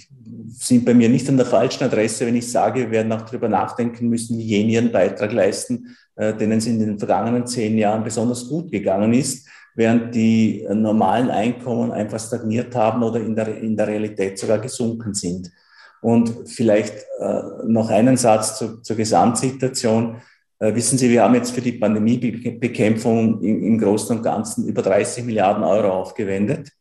sind 0.51 0.85
bei 0.85 0.93
mir 0.93 1.09
nicht 1.09 1.27
an 1.31 1.39
der 1.39 1.47
falschen 1.47 1.85
Adresse, 1.85 2.27
wenn 2.27 2.37
ich 2.37 2.53
sage, 2.53 2.81
wir 2.81 2.91
werden 2.91 3.11
auch 3.13 3.23
darüber 3.23 3.49
nachdenken 3.49 4.11
müssen, 4.11 4.37
wie 4.37 4.43
jene 4.43 4.73
ihren 4.73 4.93
Beitrag 4.93 5.33
leisten, 5.33 5.97
denen 6.19 6.59
es 6.59 6.67
in 6.67 6.79
den 6.79 6.99
vergangenen 6.99 7.47
zehn 7.47 7.79
Jahren 7.79 8.05
besonders 8.05 8.47
gut 8.47 8.71
gegangen 8.71 9.15
ist 9.15 9.49
während 9.79 10.13
die 10.13 10.67
normalen 10.75 11.31
Einkommen 11.31 11.93
einfach 11.93 12.19
stagniert 12.19 12.75
haben 12.75 13.01
oder 13.05 13.21
in 13.21 13.37
der, 13.37 13.57
in 13.59 13.77
der 13.77 13.87
Realität 13.87 14.37
sogar 14.37 14.59
gesunken 14.59 15.15
sind. 15.15 15.53
Und 16.01 16.49
vielleicht 16.49 16.95
äh, 17.21 17.43
noch 17.65 17.89
einen 17.89 18.17
Satz 18.17 18.59
zu, 18.59 18.83
zur 18.83 18.97
Gesamtsituation. 18.97 20.17
Äh, 20.59 20.75
wissen 20.75 20.99
Sie, 20.99 21.09
wir 21.09 21.23
haben 21.23 21.37
jetzt 21.37 21.53
für 21.53 21.61
die 21.61 21.79
Pandemiebekämpfung 21.79 23.41
im, 23.41 23.63
im 23.63 23.79
Großen 23.79 24.17
und 24.17 24.25
Ganzen 24.25 24.67
über 24.67 24.83
30 24.83 25.25
Milliarden 25.25 25.63
Euro 25.63 25.93
aufgewendet, 25.93 26.73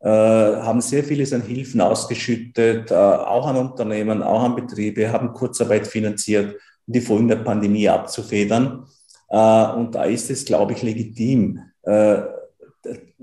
äh, 0.00 0.08
haben 0.08 0.80
sehr 0.80 1.04
vieles 1.04 1.34
an 1.34 1.42
Hilfen 1.42 1.82
ausgeschüttet, 1.82 2.90
äh, 2.90 2.94
auch 2.94 3.46
an 3.46 3.56
Unternehmen, 3.56 4.22
auch 4.22 4.42
an 4.42 4.56
Betriebe, 4.56 5.12
haben 5.12 5.34
Kurzarbeit 5.34 5.86
finanziert, 5.86 6.54
um 6.86 6.92
die 6.94 7.02
Folgen 7.02 7.28
der 7.28 7.36
Pandemie 7.36 7.86
abzufedern. 7.86 8.86
Äh, 9.28 9.66
und 9.72 9.94
da 9.94 10.04
ist 10.04 10.30
es, 10.30 10.46
glaube 10.46 10.72
ich, 10.72 10.82
legitim, 10.82 11.60
äh, 11.82 12.35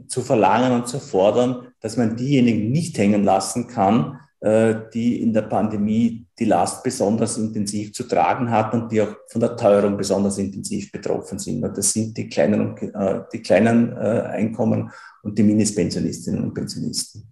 zu 0.07 0.21
verlangen 0.21 0.71
und 0.71 0.87
zu 0.87 0.99
fordern, 0.99 1.67
dass 1.79 1.97
man 1.97 2.15
diejenigen 2.15 2.71
nicht 2.71 2.97
hängen 2.97 3.23
lassen 3.23 3.67
kann, 3.67 4.19
äh, 4.39 4.75
die 4.93 5.21
in 5.21 5.33
der 5.33 5.43
Pandemie 5.43 6.25
die 6.37 6.45
Last 6.45 6.83
besonders 6.83 7.37
intensiv 7.37 7.93
zu 7.93 8.03
tragen 8.03 8.51
hat 8.51 8.73
und 8.73 8.91
die 8.91 9.01
auch 9.01 9.15
von 9.29 9.39
der 9.39 9.55
Teuerung 9.55 9.95
besonders 9.95 10.37
intensiv 10.37 10.91
betroffen 10.91 11.39
sind. 11.39 11.63
Und 11.63 11.77
das 11.77 11.93
sind 11.93 12.17
die 12.17 12.27
kleinen, 12.27 12.75
äh, 12.77 13.21
die 13.31 13.41
kleinen 13.41 13.95
äh, 13.95 14.23
Einkommen 14.31 14.91
und 15.23 15.39
die 15.39 15.43
Mindestpensionistinnen 15.43 16.43
und 16.43 16.53
Pensionisten. 16.53 17.23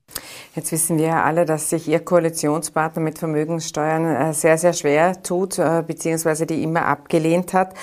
Jetzt 0.56 0.72
wissen 0.74 0.98
wir 0.98 1.06
ja 1.06 1.24
alle, 1.24 1.46
dass 1.46 1.70
sich 1.70 1.88
Ihr 1.88 2.00
Koalitionspartner 2.00 3.02
mit 3.02 3.20
Vermögenssteuern 3.20 4.32
äh, 4.32 4.34
sehr, 4.34 4.58
sehr 4.58 4.74
schwer 4.74 5.24
tut, 5.24 5.58
äh, 5.60 5.84
beziehungsweise 5.86 6.46
die 6.46 6.64
immer 6.64 6.86
abgelehnt 6.86 7.54
hat. 7.54 7.74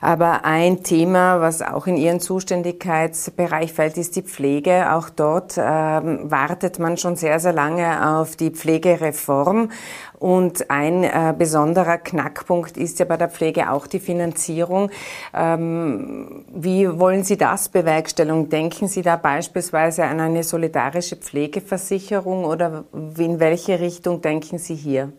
Aber 0.00 0.44
ein 0.44 0.82
Thema, 0.82 1.40
was 1.40 1.60
auch 1.60 1.86
in 1.86 1.98
Ihren 1.98 2.20
Zuständigkeitsbereich 2.20 3.72
fällt, 3.74 3.98
ist 3.98 4.16
die 4.16 4.22
Pflege. 4.22 4.92
Auch 4.92 5.10
dort 5.10 5.56
ähm, 5.58 6.30
wartet 6.30 6.78
man 6.78 6.96
schon 6.96 7.16
sehr, 7.16 7.40
sehr 7.40 7.52
lange 7.52 8.16
auf 8.16 8.36
die 8.36 8.50
Pflegereform. 8.50 9.70
Und 10.18 10.70
ein 10.70 11.04
äh, 11.04 11.34
besonderer 11.36 11.98
Knackpunkt 11.98 12.78
ist 12.78 12.98
ja 12.98 13.04
bei 13.04 13.18
der 13.18 13.28
Pflege 13.28 13.70
auch 13.70 13.86
die 13.86 14.00
Finanzierung. 14.00 14.90
Ähm, 15.34 16.46
wie 16.54 16.98
wollen 16.98 17.24
Sie 17.24 17.36
das 17.36 17.68
bewerkstelligen? 17.68 18.48
Denken 18.48 18.88
Sie 18.88 19.02
da 19.02 19.16
beispielsweise 19.16 19.53
an 19.56 20.20
eine 20.20 20.42
solidarische 20.42 21.16
Pflegeversicherung 21.16 22.44
oder 22.44 22.84
in 22.92 23.40
welche 23.40 23.80
Richtung 23.80 24.20
denken 24.20 24.58
Sie 24.58 24.74
hier? 24.74 25.12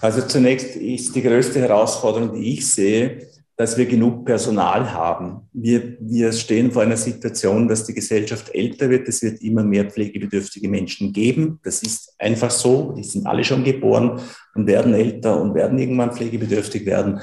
Also 0.00 0.22
zunächst 0.22 0.76
ist 0.76 1.14
die 1.14 1.22
größte 1.22 1.60
Herausforderung, 1.60 2.34
die 2.34 2.54
ich 2.54 2.72
sehe, 2.72 3.28
dass 3.56 3.78
wir 3.78 3.86
genug 3.86 4.26
Personal 4.26 4.92
haben. 4.92 5.48
Wir, 5.52 5.96
wir 6.00 6.30
stehen 6.32 6.70
vor 6.70 6.82
einer 6.82 6.96
Situation, 6.96 7.68
dass 7.68 7.84
die 7.84 7.94
Gesellschaft 7.94 8.54
älter 8.54 8.90
wird. 8.90 9.08
Es 9.08 9.22
wird 9.22 9.40
immer 9.40 9.64
mehr 9.64 9.86
pflegebedürftige 9.86 10.68
Menschen 10.68 11.12
geben. 11.12 11.58
Das 11.64 11.82
ist 11.82 12.14
einfach 12.18 12.50
so. 12.50 12.92
Die 12.92 13.04
sind 13.04 13.26
alle 13.26 13.44
schon 13.44 13.64
geboren 13.64 14.20
und 14.54 14.66
werden 14.66 14.92
älter 14.92 15.40
und 15.40 15.54
werden 15.54 15.78
irgendwann 15.78 16.12
pflegebedürftig 16.12 16.84
werden 16.84 17.20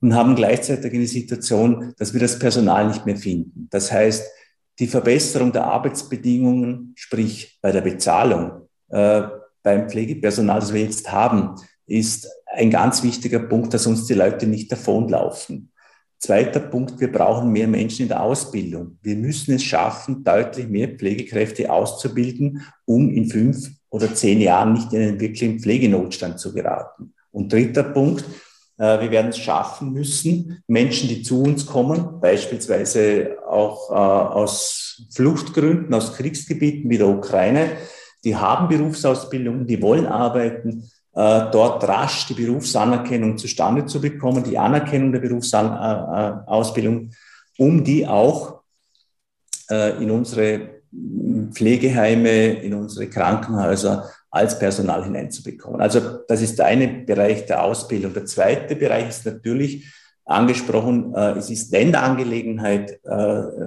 und 0.00 0.14
haben 0.14 0.36
gleichzeitig 0.36 0.92
eine 0.92 1.06
Situation, 1.06 1.94
dass 1.98 2.12
wir 2.12 2.20
das 2.20 2.38
Personal 2.38 2.86
nicht 2.88 3.04
mehr 3.04 3.16
finden. 3.16 3.68
Das 3.70 3.90
heißt, 3.90 4.24
die 4.78 4.86
Verbesserung 4.86 5.52
der 5.52 5.64
Arbeitsbedingungen, 5.64 6.92
sprich 6.96 7.58
bei 7.60 7.72
der 7.72 7.82
Bezahlung 7.82 8.68
äh, 8.88 9.22
beim 9.62 9.88
Pflegepersonal, 9.88 10.60
das 10.60 10.72
wir 10.72 10.82
jetzt 10.82 11.10
haben, 11.12 11.56
ist 11.86 12.28
ein 12.46 12.70
ganz 12.70 13.02
wichtiger 13.02 13.40
Punkt, 13.40 13.72
dass 13.74 13.86
uns 13.86 14.06
die 14.06 14.14
Leute 14.14 14.46
nicht 14.46 14.70
davonlaufen. 14.72 15.70
Zweiter 16.18 16.60
Punkt, 16.60 17.00
wir 17.00 17.10
brauchen 17.10 17.50
mehr 17.50 17.66
Menschen 17.66 18.02
in 18.02 18.08
der 18.08 18.22
Ausbildung. 18.22 18.98
Wir 19.02 19.16
müssen 19.16 19.54
es 19.54 19.64
schaffen, 19.64 20.22
deutlich 20.22 20.68
mehr 20.68 20.88
Pflegekräfte 20.88 21.70
auszubilden, 21.70 22.62
um 22.84 23.10
in 23.10 23.28
fünf 23.28 23.70
oder 23.90 24.14
zehn 24.14 24.40
Jahren 24.40 24.74
nicht 24.74 24.92
in 24.92 25.02
einen 25.02 25.20
wirklichen 25.20 25.58
Pflegenotstand 25.58 26.38
zu 26.38 26.54
geraten. 26.54 27.12
Und 27.32 27.52
dritter 27.52 27.82
Punkt, 27.82 28.24
wir 28.82 29.10
werden 29.10 29.30
es 29.30 29.38
schaffen 29.38 29.92
müssen, 29.92 30.62
Menschen, 30.66 31.08
die 31.08 31.22
zu 31.22 31.42
uns 31.42 31.66
kommen, 31.66 32.20
beispielsweise 32.20 33.36
auch 33.48 33.90
äh, 33.90 33.94
aus 33.94 35.06
Fluchtgründen, 35.14 35.94
aus 35.94 36.14
Kriegsgebieten 36.14 36.90
wie 36.90 36.98
der 36.98 37.08
Ukraine, 37.08 37.76
die 38.24 38.36
haben 38.36 38.68
Berufsausbildung, 38.68 39.66
die 39.66 39.80
wollen 39.82 40.06
arbeiten, 40.06 40.90
äh, 41.14 41.50
dort 41.52 41.86
rasch 41.86 42.26
die 42.26 42.34
Berufsanerkennung 42.34 43.36
zustande 43.38 43.86
zu 43.86 44.00
bekommen, 44.00 44.44
die 44.44 44.58
Anerkennung 44.58 45.12
der 45.12 45.20
Berufsausbildung, 45.20 47.10
um 47.58 47.84
die 47.84 48.06
auch 48.06 48.62
äh, 49.70 50.02
in 50.02 50.10
unsere 50.10 50.82
Pflegeheime, 51.52 52.54
in 52.54 52.74
unsere 52.74 53.08
Krankenhäuser 53.08 54.10
als 54.32 54.58
Personal 54.58 55.04
hineinzubekommen. 55.04 55.80
Also 55.80 56.00
das 56.26 56.42
ist 56.42 56.58
der 56.58 56.66
eine 56.66 56.88
Bereich 56.88 57.46
der 57.46 57.62
Ausbildung. 57.62 58.12
Der 58.12 58.24
zweite 58.24 58.74
Bereich 58.74 59.08
ist 59.10 59.26
natürlich 59.26 59.86
angesprochen, 60.24 61.14
äh, 61.14 61.38
es 61.38 61.50
ist 61.50 61.70
Länderangelegenheit, 61.70 63.00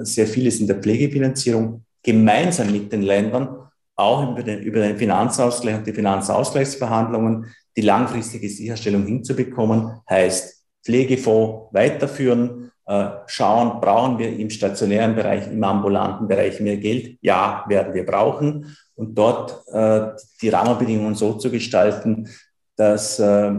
sehr 0.01 0.27
vieles 0.27 0.59
in 0.59 0.67
der 0.67 0.77
Pflegefinanzierung 0.77 1.85
gemeinsam 2.03 2.71
mit 2.71 2.91
den 2.91 3.03
Ländern 3.03 3.65
auch 3.95 4.31
über 4.31 4.43
den, 4.43 4.61
über 4.61 4.81
den 4.81 4.97
Finanzausgleich 4.97 5.77
und 5.77 5.87
die 5.87 5.93
Finanzausgleichsverhandlungen 5.93 7.47
die 7.77 7.81
langfristige 7.81 8.49
Sicherstellung 8.49 9.05
hinzubekommen, 9.05 9.99
heißt 10.09 10.63
Pflegefonds 10.83 11.73
weiterführen, 11.73 12.71
äh, 12.85 13.09
schauen, 13.27 13.81
brauchen 13.81 14.19
wir 14.19 14.37
im 14.37 14.49
stationären 14.49 15.15
Bereich, 15.15 15.47
im 15.47 15.63
ambulanten 15.63 16.27
Bereich 16.27 16.59
mehr 16.59 16.77
Geld? 16.77 17.17
Ja, 17.21 17.65
werden 17.67 17.93
wir 17.93 18.05
brauchen. 18.05 18.77
Und 18.95 19.15
dort 19.15 19.67
äh, 19.67 20.11
die 20.41 20.49
Rahmenbedingungen 20.49 21.15
so 21.15 21.33
zu 21.33 21.51
gestalten, 21.51 22.29
dass 22.75 23.19
äh, 23.19 23.51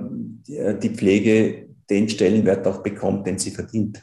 die 0.46 0.90
Pflege 0.90 1.68
den 1.88 2.08
Stellenwert 2.08 2.66
auch 2.66 2.82
bekommt, 2.82 3.26
den 3.26 3.38
sie 3.38 3.50
verdient. 3.50 4.02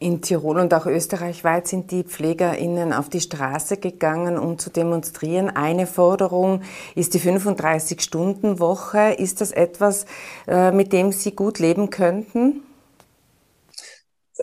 In 0.00 0.20
Tirol 0.20 0.58
und 0.58 0.74
auch 0.74 0.86
österreichweit 0.86 1.66
sind 1.68 1.90
die 1.90 2.02
PflegerInnen 2.02 2.92
auf 2.92 3.08
die 3.08 3.20
Straße 3.20 3.76
gegangen, 3.76 4.36
um 4.38 4.58
zu 4.58 4.68
demonstrieren. 4.68 5.48
Eine 5.50 5.86
Forderung 5.86 6.62
ist 6.94 7.14
die 7.14 7.20
35-Stunden-Woche. 7.20 9.14
Ist 9.14 9.40
das 9.40 9.52
etwas, 9.52 10.04
äh, 10.46 10.72
mit 10.72 10.92
dem 10.92 11.12
Sie 11.12 11.34
gut 11.34 11.58
leben 11.58 11.90
könnten? 11.90 12.62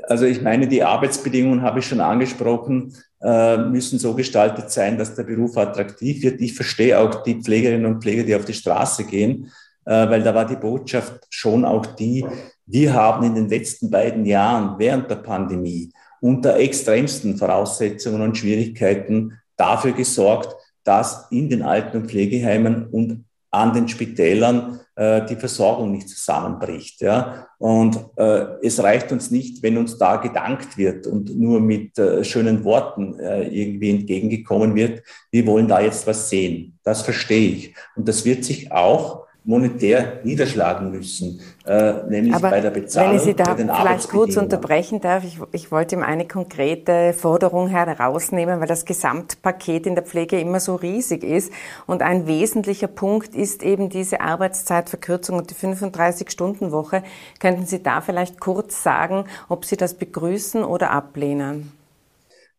Also 0.03 0.25
ich 0.25 0.41
meine, 0.41 0.67
die 0.67 0.83
Arbeitsbedingungen 0.83 1.61
habe 1.61 1.79
ich 1.79 1.85
schon 1.85 1.99
angesprochen, 1.99 2.93
äh, 3.21 3.57
müssen 3.57 3.99
so 3.99 4.13
gestaltet 4.13 4.71
sein, 4.71 4.97
dass 4.97 5.15
der 5.15 5.23
Beruf 5.23 5.57
attraktiv 5.57 6.23
wird. 6.23 6.41
Ich 6.41 6.53
verstehe 6.53 6.97
auch 6.97 7.23
die 7.23 7.41
Pflegerinnen 7.41 7.85
und 7.85 8.01
Pfleger, 8.01 8.23
die 8.23 8.35
auf 8.35 8.45
die 8.45 8.53
Straße 8.53 9.03
gehen, 9.03 9.51
äh, 9.85 10.09
weil 10.09 10.23
da 10.23 10.33
war 10.33 10.45
die 10.45 10.55
Botschaft 10.55 11.27
schon 11.29 11.65
auch 11.65 11.85
die, 11.85 12.25
wir 12.65 12.93
haben 12.93 13.25
in 13.25 13.35
den 13.35 13.49
letzten 13.49 13.89
beiden 13.89 14.25
Jahren 14.25 14.79
während 14.79 15.09
der 15.09 15.17
Pandemie 15.17 15.91
unter 16.21 16.57
extremsten 16.57 17.37
Voraussetzungen 17.37 18.21
und 18.21 18.37
Schwierigkeiten 18.37 19.37
dafür 19.57 19.91
gesorgt, 19.91 20.55
dass 20.83 21.27
in 21.31 21.49
den 21.49 21.63
Alten- 21.63 21.97
und 21.97 22.09
Pflegeheimen 22.09 22.87
und 22.87 23.25
an 23.51 23.73
den 23.73 23.87
Spitälern 23.87 24.79
äh, 24.95 25.25
die 25.25 25.35
Versorgung 25.35 25.91
nicht 25.91 26.09
zusammenbricht. 26.09 27.01
Ja? 27.01 27.47
Und 27.57 27.97
äh, 28.17 28.45
es 28.61 28.81
reicht 28.81 29.11
uns 29.11 29.31
nicht, 29.31 29.63
wenn 29.63 29.77
uns 29.77 29.97
da 29.97 30.17
gedankt 30.17 30.77
wird 30.77 31.07
und 31.07 31.35
nur 31.37 31.59
mit 31.59 31.97
äh, 31.97 32.23
schönen 32.23 32.63
Worten 32.63 33.19
äh, 33.19 33.47
irgendwie 33.47 33.91
entgegengekommen 33.91 34.75
wird. 34.75 35.03
Wir 35.31 35.45
wollen 35.47 35.67
da 35.67 35.79
jetzt 35.81 36.05
was 36.07 36.29
sehen. 36.29 36.79
Das 36.83 37.01
verstehe 37.01 37.51
ich. 37.51 37.75
Und 37.95 38.07
das 38.07 38.25
wird 38.25 38.43
sich 38.43 38.71
auch 38.71 39.20
monetär 39.43 40.19
niederschlagen 40.23 40.91
müssen, 40.91 41.39
äh, 41.65 41.93
nämlich 42.07 42.35
Aber 42.35 42.51
bei 42.51 42.61
der 42.61 42.69
Bezahlung. 42.69 43.11
Wenn 43.11 43.17
ich 43.17 43.23
Sie 43.23 43.33
da 43.33 43.55
vielleicht 43.55 44.09
kurz 44.09 44.37
unterbrechen 44.37 45.01
darf, 45.01 45.23
ich, 45.23 45.39
ich 45.51 45.71
wollte 45.71 45.95
ihm 45.95 46.03
eine 46.03 46.27
konkrete 46.27 47.13
Forderung 47.13 47.67
herausnehmen, 47.67 48.59
weil 48.59 48.67
das 48.67 48.85
Gesamtpaket 48.85 49.87
in 49.87 49.95
der 49.95 50.03
Pflege 50.03 50.39
immer 50.39 50.59
so 50.59 50.75
riesig 50.75 51.23
ist. 51.23 51.51
Und 51.87 52.03
ein 52.03 52.27
wesentlicher 52.27 52.87
Punkt 52.87 53.33
ist 53.33 53.63
eben 53.63 53.89
diese 53.89 54.21
Arbeitszeitverkürzung 54.21 55.39
und 55.39 55.49
die 55.49 55.55
35-Stunden-Woche. 55.55 57.01
Könnten 57.39 57.65
Sie 57.65 57.81
da 57.81 58.01
vielleicht 58.01 58.39
kurz 58.39 58.83
sagen, 58.83 59.25
ob 59.49 59.65
Sie 59.65 59.75
das 59.75 59.95
begrüßen 59.95 60.63
oder 60.63 60.91
ablehnen? 60.91 61.71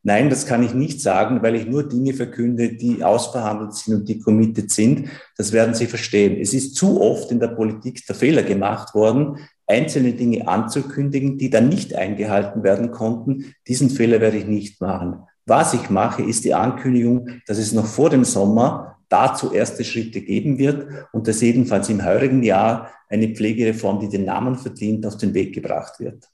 Nein, 0.05 0.31
das 0.31 0.47
kann 0.47 0.65
ich 0.65 0.75
nicht 0.75 1.01
sagen, 1.01 1.43
weil 1.43 1.55
ich 1.55 1.67
nur 1.67 1.89
Dinge 1.89 2.13
verkünde, 2.13 2.71
die 2.71 3.05
ausverhandelt 3.05 3.75
sind 3.75 3.95
und 3.95 4.09
die 4.09 4.19
committed 4.19 4.71
sind. 4.71 5.09
Das 5.37 5.53
werden 5.53 5.75
Sie 5.75 5.87
verstehen. 5.87 6.41
Es 6.41 6.53
ist 6.53 6.75
zu 6.75 7.01
oft 7.01 7.31
in 7.31 7.39
der 7.39 7.49
Politik 7.49 8.05
der 8.07 8.17
Fehler 8.17 8.43
gemacht 8.43 8.95
worden, 8.95 9.39
einzelne 9.69 10.15
Dinge 10.15 10.49
anzukündigen, 10.49 11.39
die 11.39 11.51
dann 11.51 11.69
nicht 11.69 11.95
eingehalten 11.95 12.65
werden 12.65 12.91
konnten. 12.91 13.55
Diesen 13.69 13.91
Fehler 13.91 14.21
werde 14.21 14.39
ich 14.39 14.47
nicht 14.47 14.81
machen. 14.81 15.21
Was 15.47 15.73
ich 15.73 15.89
mache, 15.89 16.23
ist 16.23 16.45
die 16.45 16.55
Ankündigung, 16.55 17.29
dass 17.47 17.59
es 17.59 17.73
noch 17.73 17.87
vor 17.87 18.11
dem 18.11 18.25
Sommer 18.25 18.97
dazu 19.09 19.53
erste 19.53 19.85
Schritte 19.85 20.21
geben 20.21 20.59
wird 20.59 20.87
und 21.13 21.29
dass 21.29 21.41
jedenfalls 21.41 21.89
im 21.91 22.05
heurigen 22.05 22.43
Jahr 22.43 22.91
eine 23.09 23.29
Pflegereform, 23.29 24.01
die 24.01 24.09
den 24.09 24.25
Namen 24.25 24.57
verdient, 24.57 25.07
auf 25.07 25.17
den 25.17 25.35
Weg 25.35 25.55
gebracht 25.55 26.01
wird. 26.01 26.29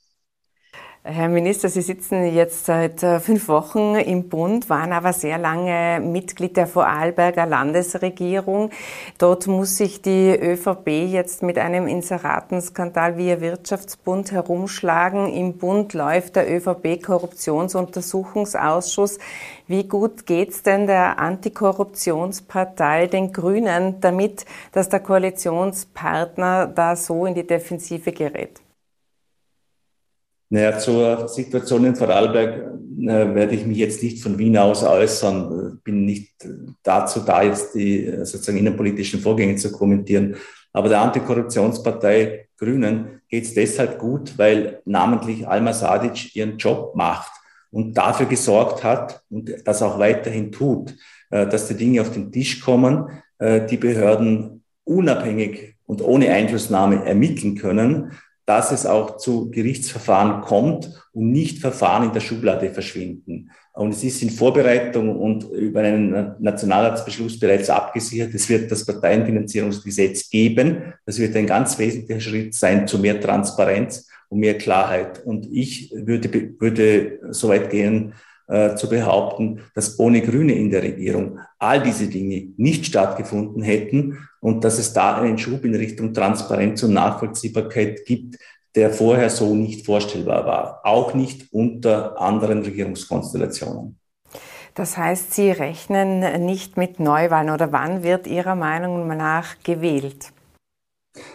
Herr 1.11 1.31
Minister, 1.31 1.71
Sie 1.71 1.81
sitzen 1.81 2.35
jetzt 2.35 2.67
seit 2.67 3.03
äh, 3.03 3.19
fünf 3.19 3.49
Wochen 3.49 3.95
im 3.95 4.29
Bund, 4.29 4.69
waren 4.69 4.93
aber 4.93 5.15
sehr 5.15 5.39
lange 5.39 6.01
Mitglied 6.01 6.59
der 6.59 6.67
Vorarlberger 6.67 7.47
Landesregierung. 7.47 8.69
Dort 9.17 9.47
muss 9.47 9.79
sich 9.79 10.03
die 10.03 10.39
ÖVP 10.39 10.87
jetzt 11.11 11.43
mit 11.43 11.57
einem 11.57 11.87
Inseratenskandal 11.87 13.17
via 13.17 13.41
Wirtschaftsbund 13.41 14.33
herumschlagen. 14.33 15.33
Im 15.33 15.57
Bund 15.57 15.95
läuft 15.95 16.37
der 16.37 16.55
ÖVP-Korruptionsuntersuchungsausschuss. 16.55 19.19
Wie 19.67 19.85
gut 19.85 20.27
geht's 20.27 20.63
denn 20.63 20.87
der 20.87 21.19
Antikorruptionspartei, 21.19 23.07
den 23.07 23.33
Grünen, 23.33 23.99
damit, 24.03 24.45
dass 24.73 24.91
der 24.91 25.01
Koalitionspartner 25.01 26.67
da 26.67 26.97
so 26.97 27.25
in 27.25 27.35
die 27.35 27.47
Defensive 27.47 28.13
gerät? 28.13 28.61
Naja, 30.51 30.79
zur 30.79 31.29
Situation 31.29 31.85
in 31.85 31.97
Vorarlberg 31.97 32.57
äh, 33.01 33.35
werde 33.35 33.55
ich 33.55 33.67
mich 33.67 33.79
jetzt 33.79 34.03
nicht 34.03 34.23
von 34.23 34.39
Wien 34.39 34.57
aus 34.57 34.83
äußern. 34.83 35.81
Bin 35.85 36.05
nicht 36.05 36.33
dazu 36.83 37.21
da, 37.21 37.43
jetzt 37.43 37.75
die 37.75 38.07
äh, 38.07 38.25
sozusagen 38.25 38.59
innenpolitischen 38.59 39.21
Vorgänge 39.21 39.57
zu 39.57 39.71
kommentieren. 39.71 40.37
Aber 40.73 40.89
der 40.89 41.01
Antikorruptionspartei 41.01 42.49
Grünen 42.57 43.21
geht 43.29 43.45
es 43.45 43.55
deshalb 43.55 43.99
gut, 43.99 44.39
weil 44.39 44.81
namentlich 44.85 45.47
Alma 45.47 45.73
Sadic 45.73 46.35
ihren 46.35 46.57
Job 46.57 46.95
macht 46.97 47.33
und 47.71 47.97
dafür 47.97 48.27
gesorgt 48.27 48.83
hat 48.85 49.23
und 49.31 49.55
das 49.65 49.83
auch 49.83 49.99
weiterhin 49.99 50.51
tut, 50.51 50.95
äh, 51.31 51.47
dass 51.47 51.69
die 51.69 51.75
Dinge 51.75 52.01
auf 52.01 52.13
den 52.13 52.33
Tisch 52.33 52.61
kommen, 52.61 53.23
äh, 53.39 53.67
die 53.67 53.77
Behörden 53.77 54.65
unabhängig 54.85 55.77
und 55.85 56.01
ohne 56.01 56.31
Einflussnahme 56.31 57.05
ermitteln 57.05 57.55
können 57.55 58.13
dass 58.49 58.73
es 58.73 58.87
auch 58.87 59.19
zu 59.19 59.51
Gerichtsverfahren 59.51 60.41
kommt 60.41 60.91
und 61.13 61.33
nicht 61.33 61.59
Verfahren 61.59 62.05
in 62.05 62.15
der 62.15 62.21
Schublade 62.21 62.71
verschwinden. 62.71 63.51
Und 63.75 63.91
es 63.91 64.03
ist 64.03 64.23
in 64.23 64.31
Vorbereitung 64.31 65.15
und 65.21 65.45
über 65.51 65.81
einen 65.81 66.35
Nationalratsbeschluss 66.41 67.39
bereits 67.39 67.69
abgesichert. 67.69 68.33
Es 68.33 68.49
wird 68.49 68.73
das 68.73 68.87
Parteienfinanzierungsgesetz 68.87 70.31
geben. 70.31 70.95
Das 71.05 71.19
wird 71.19 71.37
ein 71.37 71.47
ganz 71.47 71.79
wesentlicher 71.79 72.23
Schritt 72.23 72.55
sein 72.55 72.89
zu 72.89 72.99
mehr 72.99 73.21
Transparenz 73.21 74.09
und 74.31 74.39
mehr 74.41 74.57
Klarheit. 74.57 75.23
Und 75.27 75.47
ich 75.53 75.93
würde, 75.95 76.55
würde 76.59 77.21
so 77.29 77.51
weit 77.51 77.69
gehen, 77.69 78.15
äh, 78.49 78.75
zu 78.77 78.89
behaupten, 78.89 79.61
dass 79.75 79.99
ohne 79.99 80.23
Grüne 80.23 80.55
in 80.55 80.71
der 80.71 80.83
Regierung 80.83 81.39
all 81.59 81.83
diese 81.83 82.09
Dinge 82.09 82.53
nicht 82.57 82.87
stattgefunden 82.87 83.63
hätten 83.63 84.27
und 84.41 84.65
dass 84.65 84.79
es 84.79 84.93
da 84.93 85.17
einen 85.19 85.39
Schub 85.39 85.65
in 85.65 85.75
Richtung 85.75 86.15
Transparenz 86.15 86.83
und 86.83 86.95
Nachvollziehbarkeit 86.95 88.05
gibt, 88.07 88.39
der 88.75 88.91
vorher 88.91 89.29
so 89.29 89.55
nicht 89.55 89.85
vorstellbar 89.85 90.47
war, 90.47 90.81
auch 90.85 91.15
nicht 91.15 91.53
unter 91.53 92.21
anderen 92.21 92.63
Regierungskonstellationen. 92.63 93.99
Das 94.75 94.97
heißt, 94.97 95.35
Sie 95.35 95.51
rechnen 95.51 96.47
nicht 96.47 96.77
mit 96.77 97.01
Neuwahlen 97.01 97.51
oder 97.51 97.73
wann 97.73 98.03
wird 98.03 98.27
Ihrer 98.27 98.55
Meinung 98.55 99.09
nach 99.09 99.57
gewählt? 99.65 100.33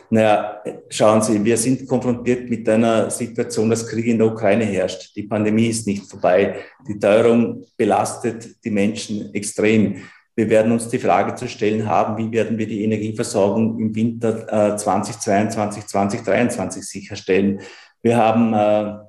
Naja, 0.09 0.61
schauen 0.89 1.21
Sie, 1.21 1.43
wir 1.43 1.57
sind 1.57 1.87
konfrontiert 1.87 2.49
mit 2.49 2.67
einer 2.69 3.09
Situation, 3.09 3.69
dass 3.69 3.87
Krieg 3.87 4.05
in 4.05 4.17
der 4.17 4.27
Ukraine 4.27 4.65
herrscht. 4.65 5.15
Die 5.15 5.23
Pandemie 5.23 5.67
ist 5.67 5.87
nicht 5.87 6.09
vorbei. 6.09 6.55
Die 6.87 6.99
Teuerung 6.99 7.65
belastet 7.75 8.63
die 8.63 8.71
Menschen 8.71 9.33
extrem. 9.33 9.95
Wir 10.35 10.49
werden 10.49 10.71
uns 10.71 10.87
die 10.87 10.99
Frage 10.99 11.35
zu 11.35 11.47
stellen 11.47 11.87
haben, 11.87 12.17
wie 12.17 12.31
werden 12.31 12.57
wir 12.57 12.67
die 12.67 12.83
Energieversorgung 12.83 13.79
im 13.79 13.95
Winter 13.95 14.77
2022, 14.77 15.85
2023 15.85 16.83
sicherstellen. 16.83 17.61
Wir 18.01 18.17
haben 18.17 18.53
äh, 18.53 18.99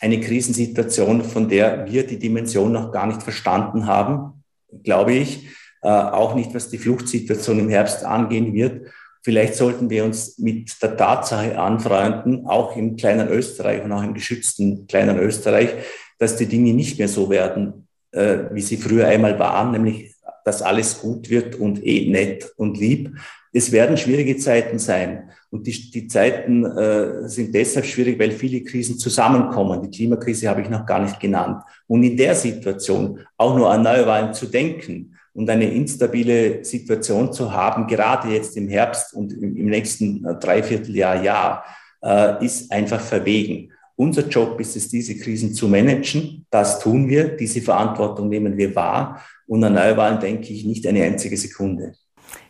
eine 0.00 0.20
Krisensituation, 0.20 1.22
von 1.22 1.48
der 1.48 1.86
wir 1.86 2.06
die 2.06 2.18
Dimension 2.18 2.72
noch 2.72 2.92
gar 2.92 3.06
nicht 3.06 3.22
verstanden 3.22 3.86
haben, 3.86 4.42
glaube 4.82 5.12
ich. 5.12 5.48
Äh, 5.82 5.88
auch 5.88 6.34
nicht, 6.34 6.54
was 6.54 6.70
die 6.70 6.78
Fluchtsituation 6.78 7.58
im 7.58 7.68
Herbst 7.68 8.04
angehen 8.04 8.54
wird. 8.54 8.86
Vielleicht 9.24 9.54
sollten 9.54 9.88
wir 9.88 10.04
uns 10.04 10.38
mit 10.38 10.70
der 10.82 10.98
Tatsache 10.98 11.58
anfreunden, 11.58 12.46
auch 12.46 12.76
im 12.76 12.96
kleinen 12.96 13.28
Österreich 13.28 13.82
und 13.82 13.90
auch 13.90 14.02
im 14.02 14.12
geschützten 14.12 14.86
kleinen 14.86 15.18
Österreich, 15.18 15.70
dass 16.18 16.36
die 16.36 16.46
Dinge 16.46 16.74
nicht 16.74 16.98
mehr 16.98 17.08
so 17.08 17.30
werden, 17.30 17.88
äh, 18.12 18.38
wie 18.52 18.60
sie 18.60 18.76
früher 18.76 19.08
einmal 19.08 19.38
waren, 19.38 19.72
nämlich 19.72 20.14
dass 20.44 20.60
alles 20.60 21.00
gut 21.00 21.30
wird 21.30 21.56
und 21.56 21.84
eh 21.84 22.10
nett 22.10 22.52
und 22.56 22.78
lieb. 22.78 23.16
Es 23.50 23.72
werden 23.72 23.96
schwierige 23.96 24.36
Zeiten 24.36 24.78
sein. 24.78 25.30
Und 25.48 25.66
die, 25.66 25.90
die 25.90 26.06
Zeiten 26.06 26.66
äh, 26.66 27.26
sind 27.26 27.54
deshalb 27.54 27.86
schwierig, 27.86 28.18
weil 28.18 28.32
viele 28.32 28.62
Krisen 28.62 28.98
zusammenkommen. 28.98 29.80
Die 29.82 29.96
Klimakrise 29.96 30.48
habe 30.50 30.60
ich 30.60 30.68
noch 30.68 30.84
gar 30.84 31.00
nicht 31.00 31.18
genannt. 31.18 31.62
Und 31.86 32.02
in 32.02 32.16
der 32.16 32.34
Situation 32.34 33.20
auch 33.38 33.56
nur 33.56 33.70
an 33.70 33.82
Neuwahlen 33.82 34.34
zu 34.34 34.46
denken, 34.46 35.13
und 35.34 35.50
eine 35.50 35.70
instabile 35.70 36.64
Situation 36.64 37.32
zu 37.32 37.52
haben, 37.52 37.86
gerade 37.86 38.28
jetzt 38.28 38.56
im 38.56 38.68
Herbst 38.68 39.12
und 39.14 39.32
im, 39.32 39.66
nächsten 39.66 40.24
äh, 40.24 40.36
Dreivierteljahr, 40.36 41.22
Jahr, 41.22 41.64
äh, 42.02 42.44
ist 42.44 42.70
einfach 42.70 43.00
verwegen. 43.00 43.72
Unser 43.96 44.26
Job 44.28 44.58
ist 44.60 44.76
es, 44.76 44.88
diese 44.88 45.16
Krisen 45.16 45.54
zu 45.54 45.68
managen. 45.68 46.46
Das 46.50 46.80
tun 46.80 47.08
wir. 47.08 47.36
Diese 47.36 47.60
Verantwortung 47.60 48.28
nehmen 48.28 48.56
wir 48.56 48.74
wahr. 48.74 49.20
Und 49.46 49.62
an 49.62 49.74
Neuwahlen 49.74 50.20
denke 50.20 50.52
ich 50.52 50.64
nicht 50.64 50.86
eine 50.86 51.02
einzige 51.04 51.36
Sekunde. 51.36 51.94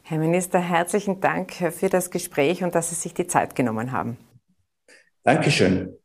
Herr 0.03 0.19
Minister, 0.19 0.59
herzlichen 0.59 1.21
Dank 1.21 1.53
für 1.53 1.89
das 1.89 2.11
Gespräch 2.11 2.63
und 2.63 2.75
dass 2.75 2.91
Sie 2.91 2.95
sich 2.95 3.15
die 3.15 3.27
Zeit 3.27 3.55
genommen 3.55 3.93
haben. 3.93 4.17
Dankeschön. 5.23 5.97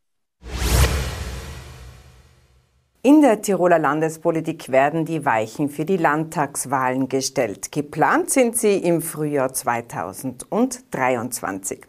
In 3.02 3.22
der 3.22 3.40
Tiroler 3.40 3.78
Landespolitik 3.78 4.70
werden 4.70 5.06
die 5.06 5.24
Weichen 5.24 5.70
für 5.70 5.86
die 5.86 5.96
Landtagswahlen 5.96 7.08
gestellt. 7.08 7.72
Geplant 7.72 8.28
sind 8.28 8.58
sie 8.58 8.76
im 8.76 9.00
Frühjahr 9.00 9.54
2023. 9.54 11.80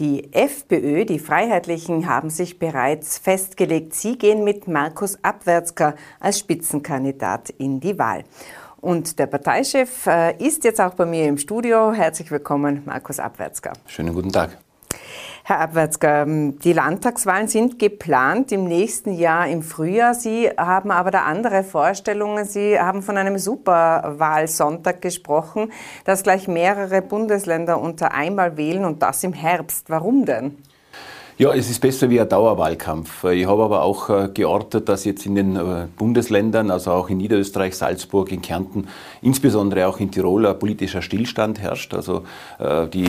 Die 0.00 0.34
FPÖ, 0.34 1.04
die 1.04 1.20
Freiheitlichen, 1.20 2.08
haben 2.08 2.30
sich 2.30 2.58
bereits 2.58 3.18
festgelegt, 3.18 3.94
sie 3.94 4.18
gehen 4.18 4.42
mit 4.42 4.66
Markus 4.66 5.22
Abwärtsker 5.22 5.94
als 6.18 6.40
Spitzenkandidat 6.40 7.50
in 7.50 7.78
die 7.78 7.96
Wahl. 7.96 8.24
Und 8.80 9.20
der 9.20 9.26
Parteichef 9.26 10.08
äh, 10.08 10.36
ist 10.44 10.64
jetzt 10.64 10.80
auch 10.80 10.94
bei 10.94 11.06
mir 11.06 11.28
im 11.28 11.38
Studio. 11.38 11.92
Herzlich 11.92 12.32
willkommen, 12.32 12.82
Markus 12.86 13.20
Abwärtsker. 13.20 13.74
Schönen 13.86 14.12
guten 14.12 14.32
Tag. 14.32 14.58
Herr 15.50 15.62
Abwärtsger, 15.62 16.22
ähm, 16.22 16.60
die 16.60 16.72
Landtagswahlen 16.72 17.48
sind 17.48 17.80
geplant 17.80 18.52
im 18.52 18.68
nächsten 18.68 19.12
Jahr 19.12 19.48
im 19.48 19.64
Frühjahr. 19.64 20.14
Sie 20.14 20.48
haben 20.48 20.92
aber 20.92 21.10
da 21.10 21.24
andere 21.24 21.64
Vorstellungen. 21.64 22.44
Sie 22.44 22.78
haben 22.78 23.02
von 23.02 23.16
einem 23.16 23.36
Superwahlsonntag 23.36 25.02
gesprochen, 25.02 25.72
dass 26.04 26.22
gleich 26.22 26.46
mehrere 26.46 27.02
Bundesländer 27.02 27.80
unter 27.80 28.14
einmal 28.14 28.56
wählen 28.56 28.84
und 28.84 29.02
das 29.02 29.24
im 29.24 29.32
Herbst. 29.32 29.90
Warum 29.90 30.24
denn? 30.24 30.56
Ja, 31.40 31.54
es 31.54 31.70
ist 31.70 31.80
besser 31.80 32.10
wie 32.10 32.20
ein 32.20 32.28
Dauerwahlkampf. 32.28 33.24
Ich 33.24 33.46
habe 33.46 33.62
aber 33.62 33.82
auch 33.82 34.10
äh, 34.10 34.28
geortet, 34.28 34.90
dass 34.90 35.06
jetzt 35.06 35.24
in 35.24 35.36
den 35.36 35.56
äh, 35.56 35.86
Bundesländern, 35.96 36.70
also 36.70 36.90
auch 36.90 37.08
in 37.08 37.16
Niederösterreich, 37.16 37.74
Salzburg, 37.74 38.30
in 38.30 38.42
Kärnten, 38.42 38.88
insbesondere 39.22 39.88
auch 39.88 40.00
in 40.00 40.10
Tirol, 40.10 40.44
ein 40.44 40.58
politischer 40.58 41.00
Stillstand 41.00 41.58
herrscht. 41.58 41.94
Also 41.94 42.24
äh, 42.58 42.86
die 42.88 43.08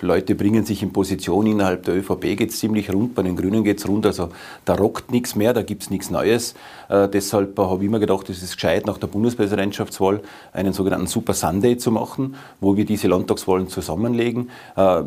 Leute 0.00 0.34
bringen 0.36 0.64
sich 0.64 0.82
in 0.82 0.94
Position. 0.94 1.46
Innerhalb 1.46 1.82
der 1.82 1.96
ÖVP 1.96 2.34
geht 2.34 2.48
es 2.48 2.60
ziemlich 2.60 2.90
rund, 2.90 3.14
bei 3.14 3.22
den 3.22 3.36
Grünen 3.36 3.62
geht 3.62 3.76
es 3.76 3.86
rund. 3.86 4.06
Also 4.06 4.30
da 4.64 4.74
rockt 4.74 5.10
nichts 5.10 5.36
mehr, 5.36 5.52
da 5.52 5.60
gibt 5.60 5.82
es 5.82 5.90
nichts 5.90 6.10
Neues. 6.10 6.54
Deshalb 6.88 7.58
habe 7.58 7.82
ich 7.82 7.88
immer 7.88 7.98
gedacht, 7.98 8.28
es 8.28 8.42
ist 8.42 8.54
gescheit, 8.54 8.86
nach 8.86 8.98
der 8.98 9.06
Bundespräsidentschaftswahl 9.06 10.20
einen 10.52 10.74
sogenannten 10.74 11.06
Super 11.06 11.32
Sunday 11.32 11.78
zu 11.78 11.90
machen, 11.90 12.36
wo 12.60 12.76
wir 12.76 12.84
diese 12.84 13.08
Landtagswahlen 13.08 13.68
zusammenlegen. 13.68 14.50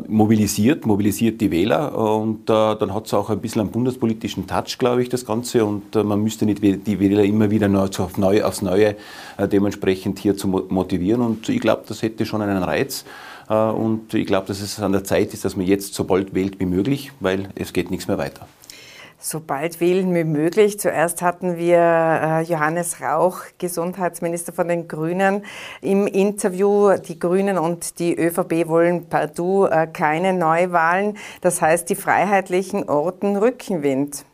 Mobilisiert, 0.08 0.86
mobilisiert 0.86 1.40
die 1.40 1.52
Wähler 1.52 1.92
und 2.28 2.50
äh, 2.50 2.76
dann 2.76 2.92
hat 2.92 3.06
es 3.06 3.14
auch 3.14 3.30
ein 3.30 3.40
bisschen 3.40 3.62
einen 3.62 3.70
bundespolitischen 3.70 4.46
Touch, 4.46 4.76
glaube 4.78 5.02
ich, 5.02 5.08
das 5.08 5.24
Ganze. 5.24 5.64
Und 5.64 5.96
äh, 5.96 6.02
man 6.02 6.22
müsste 6.22 6.44
nicht 6.44 6.62
die 6.62 7.00
Wähler 7.00 7.24
immer 7.24 7.50
wieder 7.50 7.68
neu, 7.68 7.84
auf 7.84 8.18
neu, 8.18 8.44
aufs 8.44 8.60
Neue 8.60 8.96
äh, 9.38 9.48
dementsprechend 9.48 10.18
hier 10.18 10.36
zu 10.36 10.46
motivieren. 10.48 11.22
Und 11.22 11.48
ich 11.48 11.60
glaube, 11.60 11.84
das 11.88 12.02
hätte 12.02 12.26
schon 12.26 12.42
einen 12.42 12.62
Reiz. 12.62 13.06
Äh, 13.48 13.54
und 13.54 14.12
ich 14.12 14.26
glaube, 14.26 14.46
dass 14.46 14.60
es 14.60 14.78
an 14.78 14.92
der 14.92 15.04
Zeit 15.04 15.32
ist, 15.32 15.46
dass 15.46 15.56
man 15.56 15.66
jetzt 15.66 15.94
so 15.94 16.04
bald 16.04 16.34
wählt 16.34 16.60
wie 16.60 16.66
möglich, 16.66 17.12
weil 17.20 17.48
es 17.54 17.72
geht 17.72 17.90
nichts 17.90 18.08
mehr 18.08 18.18
weiter. 18.18 18.46
So 19.20 19.40
bald 19.40 19.80
wählen 19.80 20.14
wie 20.14 20.22
möglich. 20.22 20.78
Zuerst 20.78 21.22
hatten 21.22 21.56
wir 21.56 21.78
äh, 21.78 22.42
Johannes 22.42 23.00
Rauch, 23.00 23.40
Gesundheitsminister 23.58 24.52
von 24.52 24.68
den 24.68 24.86
Grünen, 24.86 25.42
im 25.80 26.06
Interview. 26.06 26.96
Die 26.98 27.18
Grünen 27.18 27.58
und 27.58 27.98
die 27.98 28.16
ÖVP 28.16 28.68
wollen 28.68 29.06
partout 29.08 29.66
äh, 29.66 29.88
keine 29.88 30.32
Neuwahlen. 30.32 31.16
Das 31.40 31.60
heißt, 31.60 31.90
die 31.90 31.96
Freiheitlichen 31.96 32.88
orten 32.88 33.36
Rückenwind. 33.36 34.24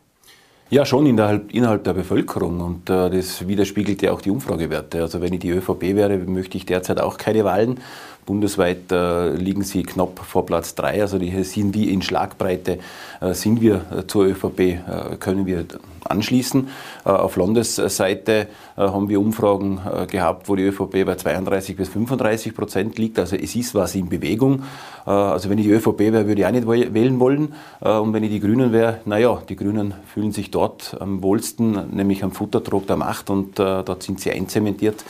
Ja, 0.69 0.83
schon 0.85 1.05
innerhalb, 1.05 1.53
innerhalb 1.53 1.83
der 1.83 1.93
Bevölkerung 1.93 2.59
und 2.59 2.89
äh, 2.89 3.09
das 3.09 3.47
widerspiegelt 3.47 4.01
ja 4.01 4.11
auch 4.11 4.21
die 4.21 4.31
Umfragewerte. 4.31 5.01
Also 5.01 5.21
wenn 5.21 5.31
ich 5.33 5.39
die 5.39 5.51
ÖVP 5.51 5.81
wäre, 5.95 6.17
möchte 6.17 6.57
ich 6.57 6.65
derzeit 6.65 6.99
auch 6.99 7.17
keine 7.17 7.43
Wahlen 7.43 7.79
Bundesweit 8.25 8.91
äh, 8.91 9.35
liegen 9.35 9.63
sie 9.63 9.83
knapp 9.83 10.19
vor 10.19 10.45
Platz 10.45 10.73
3, 10.75 11.01
also 11.01 11.19
die 11.19 11.43
sind 11.43 11.75
wir 11.75 11.91
in 11.91 12.01
Schlagbreite, 12.01 12.79
äh, 13.21 13.33
sind 13.33 13.61
wir 13.61 13.85
äh, 13.95 14.07
zur 14.07 14.25
ÖVP, 14.25 14.59
äh, 14.59 14.79
können 15.19 15.45
wir 15.45 15.65
anschließen. 16.03 16.67
Äh, 17.05 17.09
auf 17.09 17.35
Landesseite 17.35 18.47
äh, 18.77 18.81
haben 18.81 19.09
wir 19.09 19.19
Umfragen 19.19 19.79
gehabt, 20.09 20.49
wo 20.49 20.55
die 20.55 20.63
ÖVP 20.63 21.05
bei 21.05 21.15
32 21.15 21.75
bis 21.75 21.89
35 21.89 22.55
Prozent 22.55 22.97
liegt, 22.97 23.19
also 23.19 23.35
es 23.35 23.55
ist 23.55 23.75
was 23.75 23.93
in 23.95 24.09
Bewegung. 24.09 24.63
Also 25.05 25.51
wenn 25.51 25.59
ich 25.59 25.65
die 25.65 25.71
ÖVP 25.71 25.99
wäre, 25.99 26.27
würde 26.27 26.41
ich 26.41 26.47
auch 26.47 26.51
nicht 26.51 26.67
wählen 26.67 27.19
wollen 27.19 27.53
und 27.79 28.13
wenn 28.13 28.23
ich 28.23 28.31
die 28.31 28.39
Grünen 28.39 28.71
wäre, 28.71 29.01
naja, 29.05 29.39
die 29.47 29.55
Grünen 29.55 29.93
fühlen 30.11 30.31
sich 30.31 30.49
dort 30.49 30.97
am 30.99 31.21
wohlsten, 31.21 31.95
nämlich 31.95 32.23
am 32.23 32.31
Futtertrog 32.31 32.87
der 32.87 32.97
Macht 32.97 33.29
und 33.29 33.59
dort 33.59 34.01
sind 34.01 34.19
sie 34.19 34.31
einzementiert. 34.31 35.05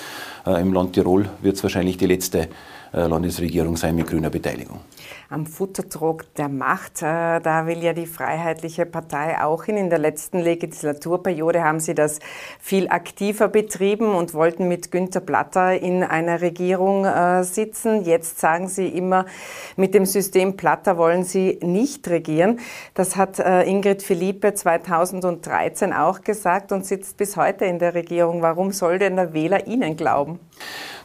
Im 0.46 0.74
Land 0.74 0.94
Tirol 0.94 1.30
wird 1.42 1.56
es 1.56 1.64
wahrscheinlich 1.64 1.98
die 1.98 2.08
letzte 2.08 2.50
Landesregierung 2.96 3.78
sein 3.78 3.96
mit 3.96 4.08
grüner 4.08 4.30
Beteiligung. 4.30 4.80
Am 5.30 5.46
Futterdruck 5.46 6.34
der 6.36 6.50
Macht. 6.50 7.02
Äh, 7.02 7.40
da 7.42 7.66
will 7.66 7.84
ja 7.84 7.94
die 7.94 8.06
Freiheitliche 8.06 8.86
Partei 8.86 9.42
auch 9.42 9.64
hin. 9.64 9.78
In 9.78 9.90
der 9.90 10.00
letzten 10.00 10.40
Legislaturperiode 10.40 11.64
haben 11.64 11.80
sie 11.80 11.96
das 11.96 12.20
viel 12.60 12.90
aktiver 12.90 13.48
betrieben 13.48 14.14
und 14.14 14.34
wollten 14.34 14.68
mit 14.68 14.92
Günter 14.92 15.20
Platter 15.20 15.80
in 15.80 16.04
einer 16.04 16.42
Regierung 16.42 17.06
äh, 17.06 17.44
sitzen. 17.44 18.04
Jetzt 18.04 18.40
sagen 18.40 18.68
sie 18.68 18.88
immer, 18.88 19.26
mit 19.76 19.94
dem 19.94 20.06
System 20.06 20.58
Platter 20.58 20.98
wollen 20.98 21.24
sie 21.24 21.60
nicht 21.62 22.08
regieren. 22.08 22.60
Das 22.94 23.16
hat 23.16 23.40
äh, 23.40 23.64
Ingrid 23.64 24.04
Philippe 24.04 24.54
2013 24.54 25.94
auch 25.94 26.22
gesagt 26.22 26.72
und 26.72 26.86
sitzt 26.86 27.18
bis 27.18 27.36
heute 27.36 27.66
in 27.66 27.80
der 27.80 27.96
Regierung. 27.96 28.42
Warum 28.42 28.72
soll 28.72 29.00
denn 29.00 29.16
der 29.16 29.34
Wähler 29.34 29.68
Ihnen 29.68 29.98
glauben? 29.98 30.40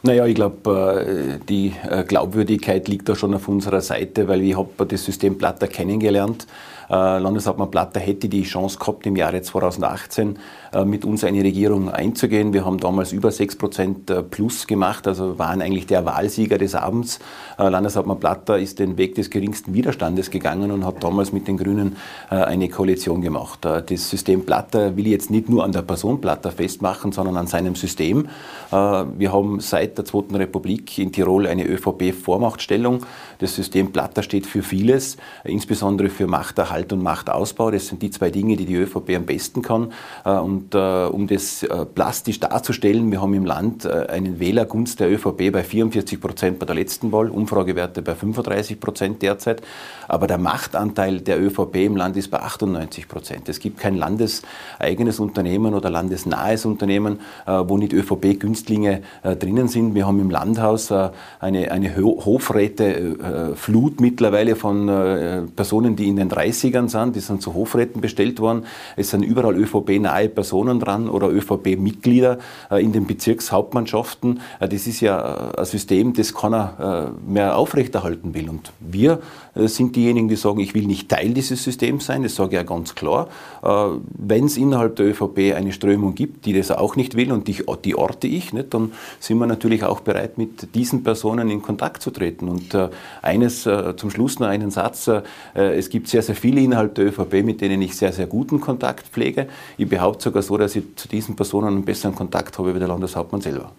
Naja, 0.03 0.25
ich 0.25 0.33
glaube, 0.33 1.39
die 1.47 1.73
Glaubwürdigkeit 2.07 2.87
liegt 2.87 3.07
da 3.07 3.15
schon 3.15 3.35
auf 3.35 3.47
unserer 3.47 3.81
Seite, 3.81 4.10
weil 4.17 4.41
ich 4.41 4.57
habe 4.57 4.85
das 4.85 5.03
System 5.03 5.37
Platter 5.37 5.67
kennengelernt. 5.67 6.47
Äh, 6.89 7.19
Landeshauptmann 7.19 7.71
Platter 7.71 7.99
hätte 7.99 8.27
die 8.27 8.43
Chance 8.43 8.77
gehabt, 8.77 9.05
im 9.05 9.15
Jahre 9.15 9.41
2018 9.41 10.35
äh, 10.35 10.39
mit 10.85 11.05
uns 11.05 11.23
eine 11.23 11.43
Regierung 11.43 11.89
einzugehen. 11.89 12.53
Wir 12.53 12.65
haben 12.65 12.79
damals 12.79 13.11
über 13.11 13.31
6 13.31 13.57
Prozent 13.57 14.09
äh, 14.09 14.23
plus 14.23 14.67
gemacht, 14.67 15.07
also 15.07 15.37
waren 15.37 15.61
eigentlich 15.61 15.85
der 15.85 16.05
Wahlsieger 16.05 16.57
des 16.57 16.75
Abends. 16.75 17.19
Landeshauptmann 17.57 18.19
Platter 18.19 18.57
ist 18.57 18.79
den 18.79 18.97
Weg 18.97 19.15
des 19.15 19.29
geringsten 19.29 19.73
Widerstandes 19.73 20.31
gegangen 20.31 20.71
und 20.71 20.85
hat 20.85 21.03
damals 21.03 21.31
mit 21.31 21.47
den 21.47 21.57
Grünen 21.57 21.97
eine 22.29 22.69
Koalition 22.69 23.21
gemacht. 23.21 23.59
Das 23.63 24.09
System 24.09 24.45
Platter 24.45 24.97
will 24.97 25.07
jetzt 25.07 25.29
nicht 25.29 25.47
nur 25.47 25.63
an 25.63 25.71
der 25.71 25.83
Person 25.83 26.19
Platter 26.21 26.51
festmachen, 26.51 27.11
sondern 27.11 27.37
an 27.37 27.47
seinem 27.47 27.75
System. 27.75 28.29
Wir 28.71 29.31
haben 29.31 29.59
seit 29.59 29.97
der 29.97 30.05
Zweiten 30.05 30.35
Republik 30.35 30.97
in 30.97 31.11
Tirol 31.11 31.45
eine 31.45 31.65
ÖVP-Vormachtstellung. 31.65 33.05
Das 33.39 33.55
System 33.55 33.91
Platter 33.91 34.23
steht 34.23 34.45
für 34.45 34.63
vieles, 34.63 35.17
insbesondere 35.43 36.09
für 36.09 36.27
Machterhalt 36.27 36.93
und 36.93 37.03
Machtausbau. 37.03 37.71
Das 37.71 37.87
sind 37.87 38.01
die 38.01 38.11
zwei 38.11 38.29
Dinge, 38.29 38.55
die 38.55 38.65
die 38.65 38.75
ÖVP 38.75 39.15
am 39.15 39.25
besten 39.25 39.61
kann. 39.61 39.91
Äh, 40.25 40.29
und 40.61 40.75
äh, 40.75 41.05
um 41.05 41.27
das 41.27 41.63
äh, 41.63 41.85
plastisch 41.85 42.39
darzustellen, 42.39 43.11
wir 43.11 43.21
haben 43.21 43.33
im 43.33 43.45
Land 43.45 43.85
einen 43.85 44.39
Wählergunst 44.39 44.99
der 44.99 45.11
ÖVP 45.11 45.51
bei 45.51 45.63
44 45.63 46.19
Prozent 46.19 46.59
bei 46.59 46.65
der 46.65 46.75
letzten 46.75 47.11
Wahl, 47.11 47.29
Umfragewerte 47.29 48.01
bei 48.01 48.15
35 48.15 48.79
Prozent 48.79 49.21
derzeit. 49.21 49.61
Aber 50.07 50.27
der 50.27 50.37
Machtanteil 50.37 51.21
der 51.21 51.41
ÖVP 51.41 51.75
im 51.77 51.95
Land 51.95 52.17
ist 52.17 52.31
bei 52.31 52.39
98 52.39 53.07
Prozent. 53.07 53.49
Es 53.49 53.59
gibt 53.59 53.79
kein 53.79 53.95
landeseigenes 53.95 55.19
Unternehmen 55.19 55.73
oder 55.73 55.89
landesnahes 55.89 56.65
Unternehmen, 56.65 57.19
wo 57.45 57.77
nicht 57.77 57.93
ÖVP-Günstlinge 57.93 59.01
drinnen 59.39 59.67
sind. 59.67 59.95
Wir 59.95 60.05
haben 60.05 60.19
im 60.19 60.29
Landhaus 60.29 60.91
eine, 60.91 61.71
eine 61.71 61.95
Hofräteflut 61.95 64.01
mittlerweile 64.01 64.55
von 64.55 65.51
Personen, 65.55 65.95
die 65.95 66.09
in 66.09 66.17
den 66.17 66.29
30 66.29 66.71
Politikern 66.71 66.89
sind, 66.89 67.15
die 67.15 67.19
sind 67.19 67.41
zu 67.41 67.53
Hofräten 67.53 68.01
bestellt 68.01 68.39
worden. 68.39 68.65
Es 68.95 69.09
sind 69.09 69.23
überall 69.23 69.55
ÖVP-nahe 69.55 70.29
Personen 70.29 70.50
dran 70.51 71.09
oder 71.09 71.29
ÖVP-Mitglieder 71.29 72.37
äh, 72.69 72.83
in 72.83 72.91
den 72.91 73.07
Bezirkshauptmannschaften. 73.07 74.41
Äh, 74.59 74.67
das 74.67 74.87
ist 74.87 75.01
ja 75.01 75.51
äh, 75.55 75.59
ein 75.59 75.65
System, 75.65 76.13
das 76.13 76.33
keiner 76.33 77.13
mehr 77.25 77.57
aufrechterhalten 77.57 78.33
will. 78.33 78.49
Und 78.49 78.71
wir 78.79 79.19
sind 79.55 79.95
diejenigen, 79.95 80.27
die 80.29 80.35
sagen, 80.35 80.59
ich 80.59 80.73
will 80.73 80.85
nicht 80.85 81.09
Teil 81.09 81.33
dieses 81.33 81.63
Systems 81.63 82.05
sein, 82.05 82.23
das 82.23 82.35
sage 82.35 82.51
ich 82.51 82.55
ja 82.55 82.63
ganz 82.63 82.95
klar. 82.95 83.27
Wenn 83.61 84.45
es 84.45 84.57
innerhalb 84.57 84.95
der 84.95 85.07
ÖVP 85.07 85.53
eine 85.55 85.73
Strömung 85.73 86.15
gibt, 86.15 86.45
die 86.45 86.53
das 86.53 86.71
auch 86.71 86.95
nicht 86.95 87.15
will 87.15 87.31
und 87.31 87.47
die, 87.47 87.63
die 87.83 87.95
orte 87.95 88.27
ich, 88.27 88.53
nicht, 88.53 88.73
dann 88.73 88.93
sind 89.19 89.37
wir 89.39 89.47
natürlich 89.47 89.83
auch 89.83 89.99
bereit, 89.99 90.37
mit 90.37 90.73
diesen 90.73 91.03
Personen 91.03 91.49
in 91.49 91.61
Kontakt 91.61 92.01
zu 92.01 92.11
treten. 92.11 92.47
Und 92.47 92.77
eines 93.21 93.63
zum 93.63 94.09
Schluss 94.09 94.39
noch 94.39 94.47
einen 94.47 94.71
Satz. 94.71 95.09
Es 95.53 95.89
gibt 95.89 96.07
sehr, 96.07 96.21
sehr 96.21 96.35
viele 96.35 96.61
innerhalb 96.61 96.95
der 96.95 97.07
ÖVP, 97.07 97.43
mit 97.43 97.61
denen 97.61 97.81
ich 97.81 97.95
sehr, 97.95 98.13
sehr 98.13 98.27
guten 98.27 98.61
Kontakt 98.61 99.07
pflege. 99.07 99.47
Ich 99.77 99.89
behaupte 99.89 100.23
sogar 100.23 100.43
so, 100.43 100.57
dass 100.57 100.75
ich 100.75 100.83
zu 100.95 101.07
diesen 101.07 101.35
Personen 101.35 101.67
einen 101.67 101.85
besseren 101.85 102.15
Kontakt 102.15 102.57
habe 102.57 102.73
wie 102.73 102.79
der 102.79 102.87
Landeshauptmann 102.87 103.41
selber. 103.41 103.71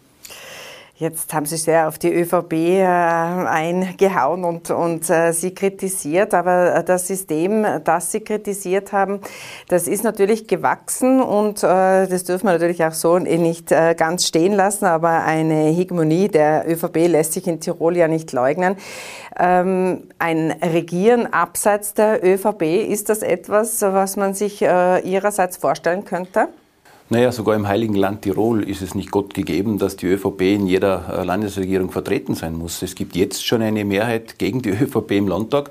Jetzt 1.03 1.35
haben 1.35 1.47
Sie 1.47 1.57
sehr 1.57 1.89
auf 1.89 1.99
die 1.99 2.15
ÖVP 2.15 2.53
äh, 2.53 2.85
eingehauen 2.87 4.45
und, 4.45 4.71
und 4.71 5.11
äh, 5.11 5.33
sie 5.33 5.53
kritisiert, 5.53 6.33
aber 6.33 6.77
äh, 6.77 6.85
das 6.85 7.09
System, 7.09 7.67
das 7.83 8.13
Sie 8.13 8.21
kritisiert 8.21 8.93
haben, 8.93 9.19
das 9.67 9.89
ist 9.89 10.05
natürlich 10.05 10.47
gewachsen 10.47 11.21
und 11.21 11.65
das 11.65 12.23
dürfen 12.23 12.47
wir 12.47 12.53
natürlich 12.53 12.85
auch 12.85 12.93
so 12.93 13.19
nicht 13.19 13.71
ganz 13.97 14.29
stehen 14.29 14.53
lassen, 14.53 14.85
aber 14.85 15.25
eine 15.25 15.65
Hegemonie 15.71 16.29
der 16.29 16.71
ÖVP 16.71 17.09
lässt 17.09 17.33
sich 17.33 17.49
in 17.49 17.59
Tirol 17.59 17.97
ja 17.97 18.07
nicht 18.07 18.33
leugnen. 18.33 18.77
Ähm, 19.39 20.05
ein 20.21 20.53
Regieren 20.63 21.33
abseits 21.33 21.95
der 21.95 22.25
ÖVP, 22.25 22.63
ist 22.63 23.09
das 23.09 23.23
etwas, 23.23 23.83
was 23.83 24.17
man 24.17 24.35
sich 24.35 24.63
Ihrerseits 24.63 25.57
vorstellen 25.57 26.05
könnte? 26.05 26.49
Naja, 27.09 27.31
sogar 27.31 27.57
im 27.57 27.69
Heiligen 27.69 27.95
Land 27.95 28.23
Tirol 28.23 28.63
ist 28.63 28.81
es 28.81 28.95
nicht 28.95 29.11
Gott 29.11 29.35
gegeben, 29.35 29.79
dass 29.79 29.97
die 29.97 30.07
ÖVP 30.07 30.41
in 30.43 30.67
jeder 30.67 31.19
äh, 31.19 31.25
Landesregierung 31.25 31.91
vertreten 31.91 32.35
sein 32.35 32.55
muss. 32.55 32.83
Es 32.83 32.95
gibt 32.95 33.17
jetzt 33.17 33.47
schon 33.47 33.61
eine 33.61 33.85
Mehrheit 33.85 34.39
gegen 34.39 34.63
die 34.63 34.71
ÖVP 34.83 35.13
im 35.13 35.29
Landtag. 35.29 35.71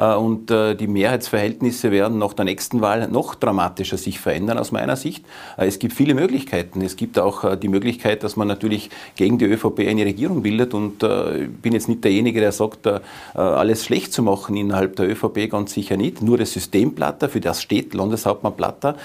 Äh, 0.00 0.14
und 0.14 0.50
äh, 0.50 0.74
die 0.74 0.86
Mehrheitsverhältnisse 0.86 1.90
werden 1.90 2.18
nach 2.18 2.32
der 2.32 2.46
nächsten 2.46 2.80
Wahl 2.80 3.08
noch 3.08 3.34
dramatischer 3.34 3.98
sich 3.98 4.18
verändern 4.18 4.58
aus 4.58 4.72
meiner 4.72 4.96
Sicht. 4.96 5.24
Äh, 5.58 5.66
es 5.66 5.78
gibt 5.78 5.92
viele 5.92 6.14
Möglichkeiten. 6.14 6.80
Es 6.80 6.96
gibt 6.96 7.18
auch 7.18 7.56
die 7.56 7.68
Möglichkeit, 7.68 8.22
dass 8.22 8.36
man 8.36 8.48
natürlich 8.48 8.90
gegen 9.16 9.38
die 9.38 9.44
ÖVP 9.44 9.80
eine 9.80 10.04
Regierung 10.04 10.42
bildet 10.42 10.72
und 10.72 11.02
ich 11.02 11.50
bin 11.60 11.72
jetzt 11.72 11.88
nicht 11.88 12.04
derjenige, 12.04 12.40
der 12.40 12.52
sagt, 12.52 12.88
alles 13.34 13.84
schlecht 13.84 14.12
zu 14.12 14.22
machen 14.22 14.56
innerhalb 14.56 14.96
der 14.96 15.10
ÖVP, 15.10 15.50
ganz 15.50 15.74
sicher 15.74 15.96
nicht. 15.96 16.22
Nur 16.22 16.38
das 16.38 16.52
System 16.52 16.94
Platter, 16.94 17.28
für 17.28 17.40
das 17.40 17.60
steht 17.60 17.94
Landeshauptmann 17.94 18.54
Platter, 18.54 18.96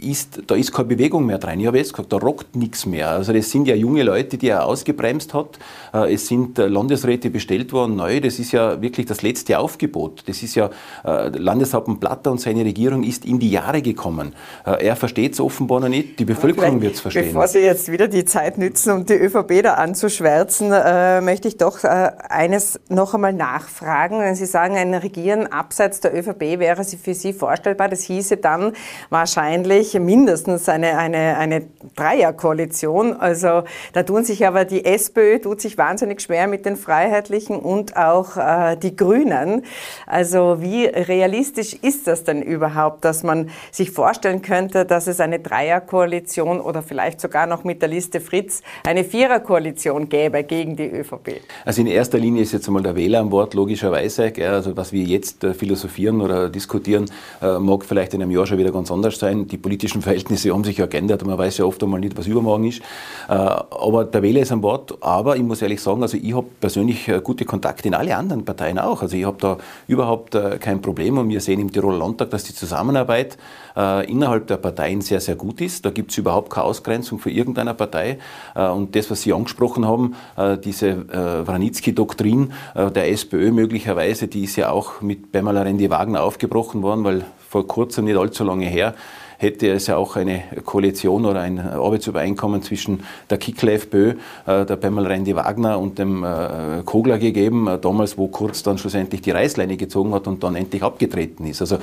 ist, 0.00 0.42
da 0.46 0.54
ist 0.54 0.72
keine 0.72 0.88
Bewegung 0.88 1.26
mehr 1.26 1.38
drin. 1.38 1.60
Ich 1.60 1.66
habe 1.66 1.78
jetzt 1.78 1.92
gesagt, 1.92 2.12
da 2.12 2.16
rockt 2.16 2.56
nichts 2.56 2.86
mehr. 2.86 3.10
Also 3.10 3.32
das 3.32 3.50
sind 3.50 3.68
ja 3.68 3.74
junge 3.74 4.02
Leute, 4.02 4.38
die 4.38 4.48
er 4.48 4.64
ausgebremst 4.66 5.34
hat. 5.34 5.58
Es 5.92 6.26
sind 6.26 6.58
Landesräte 6.58 7.30
bestellt 7.30 7.72
worden, 7.72 7.96
neu. 7.96 8.20
Das 8.20 8.38
ist 8.38 8.52
ja 8.52 8.80
wirklich 8.80 9.06
das 9.06 9.22
letzte 9.22 9.58
Aufgebot. 9.58 10.07
Angebot. 10.08 10.28
Das 10.28 10.42
ist 10.42 10.54
ja, 10.54 10.70
äh, 11.04 11.28
Landeshauptmann 11.28 12.00
Platter 12.00 12.30
und 12.30 12.40
seine 12.40 12.64
Regierung 12.64 13.02
ist 13.02 13.24
in 13.24 13.38
die 13.38 13.50
Jahre 13.50 13.82
gekommen. 13.82 14.34
Äh, 14.66 14.86
er 14.86 14.96
versteht 14.96 15.34
es 15.34 15.40
offenbar 15.40 15.80
noch 15.80 15.88
nicht, 15.88 16.18
die 16.18 16.24
Bevölkerung 16.24 16.80
wird 16.80 16.94
es 16.94 17.00
verstehen. 17.00 17.28
Bevor 17.28 17.48
Sie 17.48 17.60
jetzt 17.60 17.90
wieder 17.90 18.08
die 18.08 18.24
Zeit 18.24 18.58
nützen, 18.58 18.92
um 18.92 19.06
die 19.06 19.14
ÖVP 19.14 19.62
da 19.62 19.74
anzuschwärzen, 19.74 20.72
äh, 20.72 21.20
möchte 21.20 21.48
ich 21.48 21.56
doch 21.56 21.84
äh, 21.84 22.10
eines 22.28 22.80
noch 22.88 23.14
einmal 23.14 23.32
nachfragen. 23.32 24.20
Wenn 24.20 24.34
Sie 24.34 24.46
sagen, 24.46 24.76
ein 24.76 24.94
Regieren 24.94 25.46
abseits 25.46 26.00
der 26.00 26.16
ÖVP 26.16 26.58
wäre 26.58 26.84
für 26.84 27.14
Sie 27.14 27.32
vorstellbar, 27.32 27.88
das 27.88 28.02
hieße 28.02 28.38
dann 28.38 28.72
wahrscheinlich 29.10 29.94
mindestens 29.98 30.68
eine, 30.68 30.98
eine, 30.98 31.36
eine 31.36 31.62
Dreierkoalition. 31.96 33.14
Also 33.14 33.64
da 33.92 34.02
tun 34.02 34.24
sich 34.24 34.46
aber 34.46 34.64
die 34.64 34.84
SPÖ, 34.84 35.38
tut 35.38 35.60
sich 35.60 35.78
wahnsinnig 35.78 36.20
schwer 36.20 36.46
mit 36.46 36.66
den 36.66 36.76
Freiheitlichen 36.76 37.58
und 37.58 37.96
auch 37.96 38.36
äh, 38.36 38.76
die 38.76 38.96
Grünen. 38.96 39.64
Also 40.06 40.58
wie 40.60 40.86
realistisch 40.86 41.74
ist 41.74 42.06
das 42.06 42.24
denn 42.24 42.42
überhaupt, 42.42 43.04
dass 43.04 43.22
man 43.22 43.50
sich 43.70 43.90
vorstellen 43.90 44.42
könnte, 44.42 44.84
dass 44.84 45.06
es 45.06 45.20
eine 45.20 45.38
Dreierkoalition 45.38 46.60
oder 46.60 46.82
vielleicht 46.82 47.20
sogar 47.20 47.46
noch 47.46 47.64
mit 47.64 47.82
der 47.82 47.88
Liste 47.88 48.20
Fritz 48.20 48.62
eine 48.86 49.04
Viererkoalition 49.04 50.08
gäbe 50.08 50.44
gegen 50.44 50.76
die 50.76 50.86
ÖVP? 50.86 51.40
Also 51.64 51.80
in 51.80 51.86
erster 51.86 52.18
Linie 52.18 52.42
ist 52.42 52.52
jetzt 52.52 52.66
einmal 52.68 52.82
der 52.82 52.96
Wähler 52.96 53.20
am 53.20 53.30
Wort, 53.30 53.54
logischerweise. 53.54 54.32
Also 54.40 54.76
was 54.76 54.92
wir 54.92 55.02
jetzt 55.02 55.44
äh, 55.44 55.54
philosophieren 55.54 56.20
oder 56.20 56.48
diskutieren, 56.48 57.06
äh, 57.42 57.58
mag 57.58 57.84
vielleicht 57.84 58.14
in 58.14 58.22
einem 58.22 58.30
Jahr 58.30 58.46
schon 58.46 58.58
wieder 58.58 58.72
ganz 58.72 58.90
anders 58.90 59.18
sein. 59.18 59.46
Die 59.46 59.58
politischen 59.58 60.02
Verhältnisse 60.02 60.52
haben 60.52 60.64
sich 60.64 60.78
ja 60.78 60.86
geändert 60.86 61.22
und 61.22 61.28
man 61.28 61.38
weiß 61.38 61.58
ja 61.58 61.64
oft 61.64 61.82
einmal 61.82 62.00
nicht, 62.00 62.16
was 62.16 62.26
übermorgen 62.26 62.64
ist. 62.64 62.80
Äh, 63.28 63.32
aber 63.32 64.04
der 64.04 64.22
Wähler 64.22 64.40
ist 64.40 64.52
am 64.52 64.62
Wort. 64.62 64.96
Aber 65.00 65.36
ich 65.36 65.42
muss 65.42 65.62
ehrlich 65.62 65.80
sagen, 65.80 66.02
also 66.02 66.16
ich 66.16 66.34
habe 66.34 66.46
persönlich 66.60 67.10
gute 67.22 67.44
Kontakte 67.44 67.88
in 67.88 67.94
alle 67.94 68.16
anderen 68.16 68.44
Parteien 68.44 68.78
auch. 68.78 69.02
Also 69.02 69.16
ich 69.16 69.24
habe 69.24 69.36
da 69.40 69.58
überhaupt 69.88 70.34
äh, 70.36 70.58
kein 70.58 70.80
Problem. 70.80 71.18
Und 71.18 71.28
wir 71.30 71.40
sehen 71.40 71.60
im 71.60 71.72
Tiroler 71.72 71.98
Landtag, 71.98 72.30
dass 72.30 72.44
die 72.44 72.54
Zusammenarbeit 72.54 73.38
äh, 73.76 74.08
innerhalb 74.08 74.46
der 74.46 74.58
Parteien 74.58 75.00
sehr, 75.00 75.20
sehr 75.20 75.34
gut 75.34 75.60
ist. 75.60 75.84
Da 75.84 75.90
gibt 75.90 76.12
es 76.12 76.18
überhaupt 76.18 76.50
keine 76.50 76.66
Ausgrenzung 76.66 77.18
für 77.18 77.30
irgendeiner 77.30 77.74
Partei. 77.74 78.18
Äh, 78.54 78.68
und 78.68 78.94
das, 78.94 79.10
was 79.10 79.22
Sie 79.22 79.32
angesprochen 79.32 79.86
haben, 79.86 80.14
diese 80.62 81.06
Wranitzky-Doktrin 81.08 82.52
der 82.74 83.10
SPÖ 83.10 83.50
möglicherweise, 83.50 84.28
die 84.28 84.44
ist 84.44 84.56
ja 84.56 84.70
auch 84.70 85.00
mit 85.00 85.32
Pamela 85.32 85.62
Rendi-Wagner 85.62 86.22
aufgebrochen 86.22 86.82
worden, 86.82 87.04
weil 87.04 87.24
vor 87.48 87.66
kurzem, 87.66 88.04
nicht 88.04 88.18
allzu 88.18 88.44
lange 88.44 88.66
her, 88.66 88.94
hätte 89.38 89.70
es 89.70 89.86
ja 89.86 89.96
auch 89.96 90.16
eine 90.16 90.42
Koalition 90.64 91.24
oder 91.24 91.40
ein 91.40 91.58
Arbeitsübereinkommen 91.60 92.62
zwischen 92.62 93.04
der 93.30 93.38
Kickler 93.38 93.72
FPÖ, 93.72 94.14
äh, 94.46 94.66
der 94.66 94.76
Pamela 94.76 95.08
Rendi 95.08 95.34
Wagner 95.34 95.78
und 95.78 95.98
dem 95.98 96.24
äh, 96.24 96.82
Kogler 96.84 97.18
gegeben, 97.18 97.68
äh, 97.68 97.78
damals, 97.78 98.18
wo 98.18 98.26
Kurz 98.26 98.62
dann 98.64 98.78
schlussendlich 98.78 99.22
die 99.22 99.30
Reißleine 99.30 99.76
gezogen 99.76 100.12
hat 100.12 100.26
und 100.26 100.42
dann 100.42 100.56
endlich 100.56 100.82
abgetreten 100.82 101.46
ist. 101.46 101.60
Also 101.60 101.78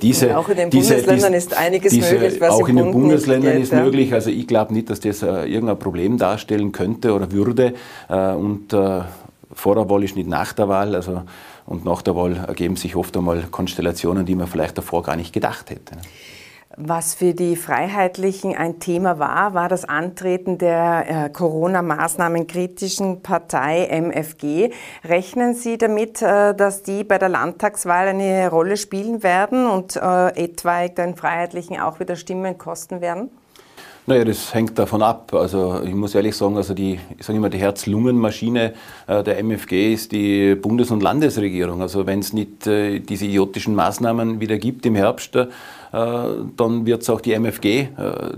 diese, 0.00 0.28
und 0.28 0.34
auch 0.36 0.48
in 0.48 0.56
den 0.56 0.70
diese, 0.70 0.94
Bundesländern 0.94 1.32
diese, 1.32 1.46
ist 1.46 1.58
einiges 1.58 1.92
diese, 1.92 2.14
möglich, 2.14 2.40
was 2.40 2.50
Auch 2.50 2.68
in 2.68 2.76
den 2.76 2.92
Bundesländern 2.92 3.52
geht, 3.54 3.62
ist 3.64 3.72
ja. 3.72 3.82
möglich. 3.82 4.14
Also 4.14 4.30
ich 4.30 4.46
glaube 4.46 4.72
nicht, 4.72 4.88
dass 4.88 5.00
das 5.00 5.22
irgendein 5.22 5.78
Problem 5.78 6.18
darstellen 6.18 6.72
könnte 6.72 7.12
oder 7.12 7.30
würde. 7.32 7.74
und 8.08 8.68
vor 9.54 9.74
der 9.74 9.90
Wahl 9.90 10.04
ist 10.04 10.16
nicht 10.16 10.28
nach 10.28 10.52
der 10.52 10.68
Wahl. 10.68 10.94
Also 10.94 11.22
Und 11.66 11.84
nach 11.84 12.02
der 12.02 12.16
Wahl 12.16 12.36
ergeben 12.36 12.76
sich 12.76 12.96
oft 12.96 13.16
einmal 13.16 13.44
Konstellationen, 13.50 14.24
die 14.26 14.34
man 14.34 14.46
vielleicht 14.46 14.78
davor 14.78 15.02
gar 15.02 15.16
nicht 15.16 15.32
gedacht 15.32 15.70
hätte. 15.70 15.96
Was 16.78 17.14
für 17.14 17.34
die 17.34 17.56
Freiheitlichen 17.56 18.56
ein 18.56 18.80
Thema 18.80 19.18
war, 19.18 19.52
war 19.52 19.68
das 19.68 19.84
Antreten 19.84 20.56
der 20.56 21.26
äh, 21.26 21.28
Corona-Maßnahmen 21.28 22.46
kritischen 22.46 23.20
Partei 23.20 23.88
MFG. 23.90 24.70
Rechnen 25.04 25.54
Sie 25.54 25.76
damit, 25.76 26.22
äh, 26.22 26.54
dass 26.54 26.82
die 26.82 27.04
bei 27.04 27.18
der 27.18 27.28
Landtagswahl 27.28 28.08
eine 28.08 28.48
Rolle 28.48 28.78
spielen 28.78 29.22
werden 29.22 29.66
und 29.66 29.96
äh, 29.96 30.28
etwaig 30.28 30.96
den 30.96 31.14
Freiheitlichen 31.14 31.78
auch 31.78 32.00
wieder 32.00 32.16
Stimmen 32.16 32.56
kosten 32.56 33.02
werden? 33.02 33.28
Naja, 34.06 34.24
das 34.24 34.52
hängt 34.52 34.76
davon 34.78 35.02
ab. 35.02 35.32
Also 35.34 35.80
ich 35.84 35.94
muss 35.94 36.14
ehrlich 36.14 36.34
sagen, 36.34 36.56
also 36.56 36.74
die, 36.74 36.98
ich 37.18 37.24
sage 37.24 37.36
immer, 37.36 37.50
die 37.50 37.58
Herz-Lungen-Maschine 37.58 38.72
äh, 39.06 39.22
der 39.22 39.38
MFG 39.38 39.92
ist 39.92 40.10
die 40.10 40.54
Bundes- 40.54 40.90
und 40.90 41.02
Landesregierung. 41.02 41.82
Also 41.82 42.06
wenn 42.06 42.20
es 42.20 42.32
nicht 42.32 42.64
diese 42.66 43.26
idiotischen 43.26 43.74
Maßnahmen 43.74 44.40
wieder 44.40 44.56
gibt 44.56 44.86
im 44.86 44.94
Herbst, 44.94 45.36
dann 45.92 46.86
wird 46.86 47.02
es 47.02 47.10
auch 47.10 47.20
die 47.20 47.32
MFG 47.32 47.66
äh, 47.66 47.86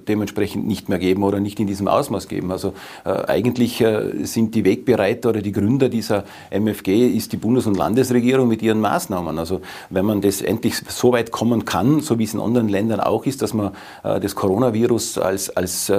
dementsprechend 0.08 0.66
nicht 0.66 0.88
mehr 0.88 0.98
geben 0.98 1.22
oder 1.22 1.38
nicht 1.38 1.60
in 1.60 1.68
diesem 1.68 1.86
Ausmaß 1.86 2.26
geben. 2.26 2.50
Also 2.50 2.74
äh, 3.04 3.10
eigentlich 3.10 3.84
sind 4.22 4.54
die 4.54 4.64
Wegbereiter 4.64 5.28
oder 5.28 5.40
die 5.40 5.52
Gründer 5.52 5.88
dieser 5.88 6.24
MFG 6.50 7.08
ist 7.08 7.32
die 7.32 7.36
Bundes- 7.36 7.66
und 7.66 7.76
Landesregierung 7.76 8.48
mit 8.48 8.62
ihren 8.62 8.80
Maßnahmen. 8.80 9.38
Also 9.38 9.60
wenn 9.90 10.04
man 10.04 10.20
das 10.20 10.42
endlich 10.42 10.76
so 10.88 11.12
weit 11.12 11.30
kommen 11.30 11.64
kann, 11.64 12.00
so 12.00 12.18
wie 12.18 12.24
es 12.24 12.34
in 12.34 12.40
anderen 12.40 12.68
Ländern 12.68 13.00
auch 13.00 13.24
ist, 13.26 13.42
dass 13.42 13.54
man 13.54 13.72
das 14.02 14.34
Coronavirus 14.34 15.18
als, 15.18 15.50
als 15.50 15.92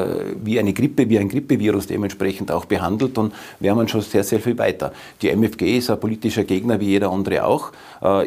wie 0.44 0.60
eine 0.60 0.74
Grippe, 0.74 1.10
wie 1.10 1.20
ein 1.20 1.30
Grippevirus 1.30 1.88
dementsprechend 1.88 2.52
auch 2.52 2.66
behandelt, 2.66 3.18
dann 3.18 3.32
wäre 3.60 3.76
man 3.76 3.88
schon 3.88 4.02
sehr, 4.02 4.24
sehr 4.24 4.40
viel 4.40 4.58
weiter. 4.58 4.94
Die 5.22 5.30
MFG 5.30 5.78
ist 5.78 5.90
ein 5.90 6.00
politischer 6.00 6.44
Gegner 6.44 6.80
wie 6.80 6.88
jeder 6.88 7.12
andere 7.12 7.46
auch. 7.46 7.72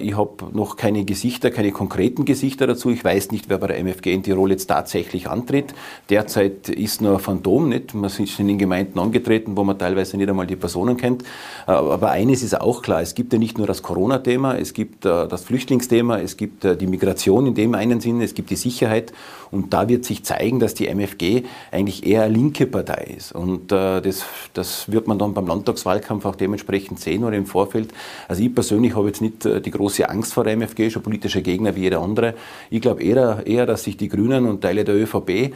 Ich 0.01 0.17
habe 0.17 0.45
noch 0.53 0.77
keine 0.77 1.05
Gesichter, 1.05 1.51
keine 1.51 1.73
konkreten 1.73 2.25
Gesichter 2.25 2.67
dazu. 2.67 2.91
Ich 2.91 3.05
weiß 3.05 3.18
weiß 3.19 3.33
nicht, 3.33 3.49
wer 3.49 3.59
bei 3.59 3.67
der 3.67 3.79
MFG 3.79 4.13
in 4.13 4.23
Tirol 4.23 4.51
jetzt 4.53 4.67
tatsächlich 4.67 5.29
antritt. 5.29 5.75
Derzeit 6.09 6.69
ist 6.69 7.01
nur 7.01 7.15
ein 7.15 7.19
Phantom, 7.19 7.69
nicht? 7.69 7.95
Man 7.95 8.05
ist 8.05 8.39
in 8.39 8.47
den 8.47 8.59
Gemeinden 8.59 8.99
angetreten, 8.99 9.57
wo 9.57 9.65
man 9.65 9.77
teilweise 9.77 10.17
nicht 10.17 10.29
einmal 10.29 10.47
die 10.47 10.57
Personen 10.57 10.97
kennt. 10.97 11.23
Äh, 11.67 11.73
aber 11.73 12.11
eines 12.11 12.43
ist 12.43 12.61
auch 12.61 12.81
klar, 12.81 13.03
es 13.03 13.15
gibt 13.15 13.33
ja 13.33 13.39
nicht 13.39 13.59
nur 13.59 13.67
das 13.67 13.83
Corona-Thema, 13.83 14.57
es 14.57 14.73
gibt 14.73 15.05
äh, 15.05 15.27
das 15.27 15.43
Flüchtlingsthema, 15.45 16.19
es 16.21 16.37
gibt 16.37 16.65
äh, 16.65 16.77
die 16.77 16.87
Migration 16.87 17.47
in 17.47 17.55
dem 17.55 17.75
einen 17.75 18.01
Sinne, 18.01 18.25
es 18.25 18.35
gibt 18.35 18.51
die 18.51 18.57
Sicherheit. 18.57 19.13
Und 19.51 19.73
da 19.73 19.89
wird 19.89 20.05
sich 20.05 20.25
zeigen, 20.25 20.61
dass 20.61 20.75
die 20.75 20.89
MFG 20.89 21.45
eigentlich 21.71 22.07
eher 22.07 22.23
eine 22.23 22.35
linke 22.35 22.67
Partei 22.67 23.15
ist. 23.17 23.33
Und 23.33 23.73
das, 23.73 24.25
das 24.55 24.91
wird 24.91 25.07
man 25.07 25.19
dann 25.19 25.35
beim 25.35 25.47
Landtagswahlkampf 25.47 26.25
auch 26.25 26.37
dementsprechend 26.37 27.01
sehen 27.01 27.25
oder 27.25 27.37
im 27.37 27.47
Vorfeld. 27.47 27.93
Also 28.29 28.43
ich 28.43 28.55
persönlich 28.55 28.95
habe 28.95 29.09
jetzt 29.09 29.21
nicht 29.21 29.45
die 29.45 29.71
große 29.71 30.09
Angst 30.09 30.35
vor 30.35 30.45
der 30.45 30.55
MFG, 30.55 30.91
schon 30.91 31.03
politischer 31.03 31.41
Gegner 31.41 31.75
wie 31.77 31.83
jeder 31.83 32.01
andere. 32.01 32.35
Ich 32.71 32.81
glaube 32.81 33.03
eher, 33.03 33.43
eher, 33.47 33.67
dass 33.67 33.85
sich 33.85 33.97
die 33.97 34.09
Grünen 34.09 34.47
und 34.47 34.61
Teile 34.61 34.85
der 34.85 34.95
ÖVP 34.95 35.31
äh, 35.31 35.51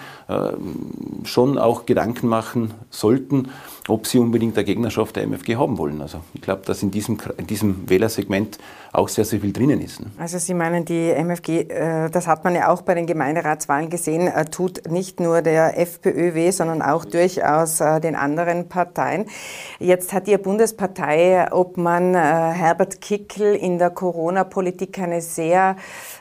schon 1.25 1.59
auch 1.59 1.87
Gedanken 1.87 2.29
machen 2.29 2.75
sollten, 2.91 3.49
ob 3.89 4.07
sie 4.07 4.19
unbedingt 4.19 4.57
der 4.57 4.65
Gegnerschaft 4.65 5.17
der 5.17 5.25
MFG 5.25 5.57
haben 5.57 5.77
wollen. 5.79 6.01
Also 6.01 6.21
ich 6.35 6.41
glaube, 6.41 6.63
dass 6.65 6.83
in 6.83 6.91
diesem, 6.91 7.19
in 7.37 7.47
diesem 7.47 7.89
Wählersegment 7.89 8.59
auch 8.93 9.09
sehr, 9.09 9.25
sehr 9.25 9.41
viel 9.41 9.53
drinnen 9.53 9.81
ist. 9.81 10.01
Also 10.19 10.39
Sie 10.39 10.55
meinen, 10.55 10.85
die 10.85 11.11
MFG, 11.11 11.63
äh, 11.63 12.11
das 12.11 12.27
hat 12.27 12.45
man 12.45 12.55
ja 12.55 12.69
auch 12.69 12.83
bei 12.83 12.95
den 12.95 13.07
Gemeinderatswahlen 13.07 13.89
gesehen, 13.89 14.29
äh, 14.29 14.45
tut 14.45 14.91
nicht 14.91 15.19
nur 15.19 15.41
der 15.43 15.81
FPÖ 15.81 16.35
weh, 16.35 16.51
sondern 16.51 16.83
auch 16.83 17.05
durchaus 17.05 17.81
äh, 17.81 18.01
den 18.01 18.15
anderen 18.15 18.69
Parteien. 18.69 19.27
Jetzt 19.79 20.13
hat 20.13 20.29
Ihr 20.29 20.39
Bundespartei, 20.39 21.51
ob 21.51 21.77
man 21.77 22.15
Herbert 22.15 23.01
Kickl 23.01 23.55
in 23.55 23.79
der 23.79 23.91
Corona-Politik 23.91 24.99
eine 24.99 25.21
sehr, 25.21 25.77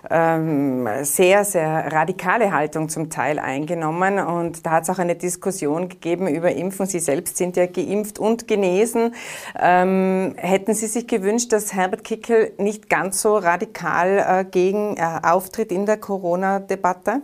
ähm, 0.09 0.87
sehr, 1.03 1.45
sehr 1.45 1.91
radikale 1.91 2.51
Haltung 2.51 2.89
zum 2.89 3.09
Teil 3.09 3.39
eingenommen. 3.39 4.19
Und 4.19 4.65
da 4.65 4.71
hat 4.71 4.83
es 4.83 4.89
auch 4.89 4.99
eine 4.99 5.15
Diskussion 5.15 5.89
gegeben 5.89 6.27
über 6.27 6.51
Impfen. 6.51 6.85
Sie 6.85 6.99
selbst 6.99 7.37
sind 7.37 7.57
ja 7.57 7.65
geimpft 7.65 8.19
und 8.19 8.47
genesen. 8.47 9.13
Ähm, 9.59 10.33
hätten 10.37 10.73
Sie 10.73 10.87
sich 10.87 11.07
gewünscht, 11.07 11.51
dass 11.53 11.73
Herbert 11.73 12.03
Kickl 12.03 12.53
nicht 12.57 12.89
ganz 12.89 13.21
so 13.21 13.37
radikal 13.37 14.25
äh, 14.27 14.45
gegen 14.45 14.97
äh, 14.97 15.19
auftritt 15.23 15.71
in 15.71 15.85
der 15.85 15.97
Corona-Debatte? 15.97 17.21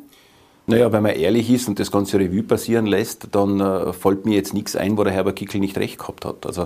Naja, 0.69 0.91
wenn 0.91 1.01
man 1.01 1.13
ehrlich 1.13 1.49
ist 1.49 1.69
und 1.69 1.79
das 1.79 1.93
ganze 1.93 2.19
Revue 2.19 2.43
passieren 2.43 2.87
lässt, 2.87 3.29
dann 3.31 3.61
äh, 3.61 3.93
fällt 3.93 4.25
mir 4.25 4.35
jetzt 4.35 4.53
nichts 4.53 4.75
ein, 4.75 4.97
wo 4.97 5.05
der 5.05 5.13
Herbert 5.13 5.37
Kickel 5.37 5.61
nicht 5.61 5.77
recht 5.77 5.97
gehabt 5.97 6.25
hat. 6.25 6.45
Also 6.45 6.63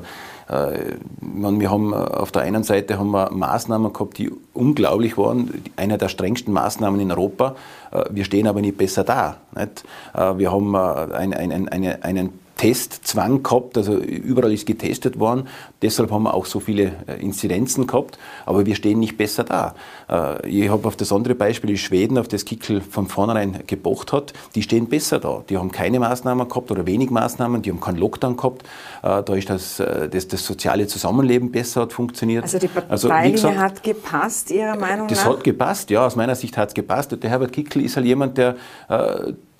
äh, 0.49 0.95
man, 1.21 1.59
wir 1.59 1.69
haben 1.69 1.93
äh, 1.93 1.97
auf 1.97 2.31
der 2.31 2.41
einen 2.41 2.63
Seite 2.63 2.97
haben 2.97 3.11
wir 3.11 3.31
Maßnahmen 3.31 3.93
gehabt, 3.93 4.17
die 4.17 4.31
unglaublich 4.53 5.19
waren, 5.19 5.61
einer 5.75 5.99
der 5.99 6.09
strengsten 6.09 6.51
Maßnahmen 6.51 6.99
in 6.99 7.11
Europa. 7.11 7.55
Äh, 7.91 8.05
wir 8.09 8.25
stehen 8.25 8.47
aber 8.47 8.61
nicht 8.61 8.75
besser 8.75 9.03
da. 9.03 9.37
Nicht? 9.55 9.83
Äh, 10.15 10.35
wir 10.39 10.51
haben 10.51 10.73
äh, 10.73 11.13
ein, 11.13 11.35
ein, 11.35 11.69
eine, 11.69 12.03
einen 12.03 12.39
Testzwang 12.61 13.41
gehabt, 13.41 13.75
also 13.75 13.95
überall 13.95 14.53
ist 14.53 14.67
getestet 14.67 15.19
worden. 15.19 15.47
Deshalb 15.81 16.11
haben 16.11 16.23
wir 16.23 16.35
auch 16.35 16.45
so 16.45 16.59
viele 16.59 16.91
äh, 17.07 17.19
Inzidenzen 17.19 17.87
gehabt, 17.87 18.19
aber 18.45 18.67
wir 18.67 18.75
stehen 18.75 18.99
nicht 18.99 19.17
besser 19.17 19.43
da. 19.43 19.73
Äh, 20.07 20.47
ich 20.47 20.69
habe 20.69 20.87
auf 20.87 20.95
das 20.95 21.11
andere 21.11 21.33
Beispiel, 21.33 21.71
die 21.71 21.79
Schweden, 21.79 22.19
auf 22.19 22.27
das 22.27 22.45
Kickel 22.45 22.79
von 22.81 23.07
vornherein 23.07 23.63
gebocht 23.65 24.13
hat, 24.13 24.33
die 24.53 24.61
stehen 24.61 24.89
besser 24.89 25.17
da. 25.17 25.43
Die 25.49 25.57
haben 25.57 25.71
keine 25.71 25.99
Maßnahmen 25.99 26.47
gehabt 26.47 26.69
oder 26.69 26.85
wenig 26.85 27.09
Maßnahmen, 27.09 27.63
die 27.63 27.71
haben 27.71 27.79
keinen 27.79 27.97
Lockdown 27.97 28.37
gehabt. 28.37 28.61
Äh, 29.01 29.23
da 29.23 29.33
ist 29.33 29.49
das, 29.49 29.77
das, 30.11 30.27
das 30.27 30.45
soziale 30.45 30.85
Zusammenleben 30.85 31.51
besser 31.51 31.81
hat 31.81 31.93
funktioniert. 31.93 32.43
Also 32.43 32.59
die 32.59 32.67
Parteilinie 32.67 33.31
also, 33.31 33.55
hat 33.55 33.81
gepasst, 33.81 34.51
Ihrer 34.51 34.77
Meinung 34.77 35.07
das 35.07 35.17
nach? 35.17 35.25
Das 35.25 35.37
hat 35.37 35.43
gepasst, 35.43 35.89
ja, 35.89 36.05
aus 36.05 36.15
meiner 36.15 36.35
Sicht 36.35 36.55
hat 36.57 36.69
es 36.69 36.73
gepasst. 36.75 37.11
Der 37.11 37.27
Herbert 37.27 37.53
Kickel 37.53 37.83
ist 37.83 37.95
halt 37.95 38.05
jemand, 38.05 38.37
der 38.37 38.55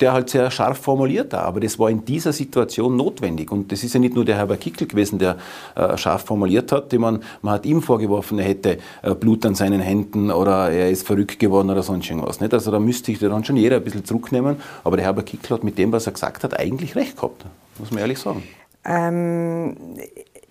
der 0.02 0.12
halt 0.12 0.28
sehr 0.28 0.50
scharf 0.50 0.78
formuliert 0.78 1.32
da. 1.32 1.42
Aber 1.42 1.60
das 1.60 1.78
war 1.78 1.88
in 1.88 2.04
dieser 2.04 2.32
Situation 2.32 2.96
notwendig. 2.96 3.50
Und 3.52 3.70
das 3.70 3.84
ist 3.84 3.94
ja 3.94 4.00
nicht 4.00 4.14
nur 4.14 4.24
der 4.24 4.36
Herbert 4.36 4.60
Kickel 4.60 4.88
gewesen, 4.88 5.18
der 5.18 5.36
äh, 5.76 5.96
scharf 5.96 6.24
formuliert 6.24 6.72
hat. 6.72 6.92
Man, 6.92 7.20
man 7.40 7.54
hat 7.54 7.64
ihm 7.64 7.80
vorgeworfen, 7.80 8.38
er 8.38 8.44
hätte 8.44 8.78
äh, 9.02 9.14
Blut 9.14 9.46
an 9.46 9.54
seinen 9.54 9.80
Händen 9.80 10.30
oder 10.30 10.70
er 10.70 10.90
ist 10.90 11.06
verrückt 11.06 11.38
geworden 11.38 11.70
oder 11.70 11.82
sonst 11.82 12.10
irgendwas. 12.10 12.40
Nicht? 12.40 12.52
Also 12.52 12.70
da 12.70 12.80
müsste 12.80 13.06
sich 13.06 13.20
dann 13.20 13.44
schon 13.44 13.56
jeder 13.56 13.76
ein 13.76 13.84
bisschen 13.84 14.04
zurücknehmen. 14.04 14.56
Aber 14.82 14.96
der 14.96 15.06
Herbert 15.06 15.26
Kickel 15.26 15.56
hat 15.56 15.64
mit 15.64 15.78
dem, 15.78 15.92
was 15.92 16.06
er 16.06 16.12
gesagt 16.12 16.42
hat, 16.42 16.58
eigentlich 16.58 16.96
recht 16.96 17.16
gehabt. 17.16 17.44
Muss 17.78 17.90
man 17.92 18.00
ehrlich 18.00 18.18
sagen. 18.18 18.42
Ähm, 18.84 19.76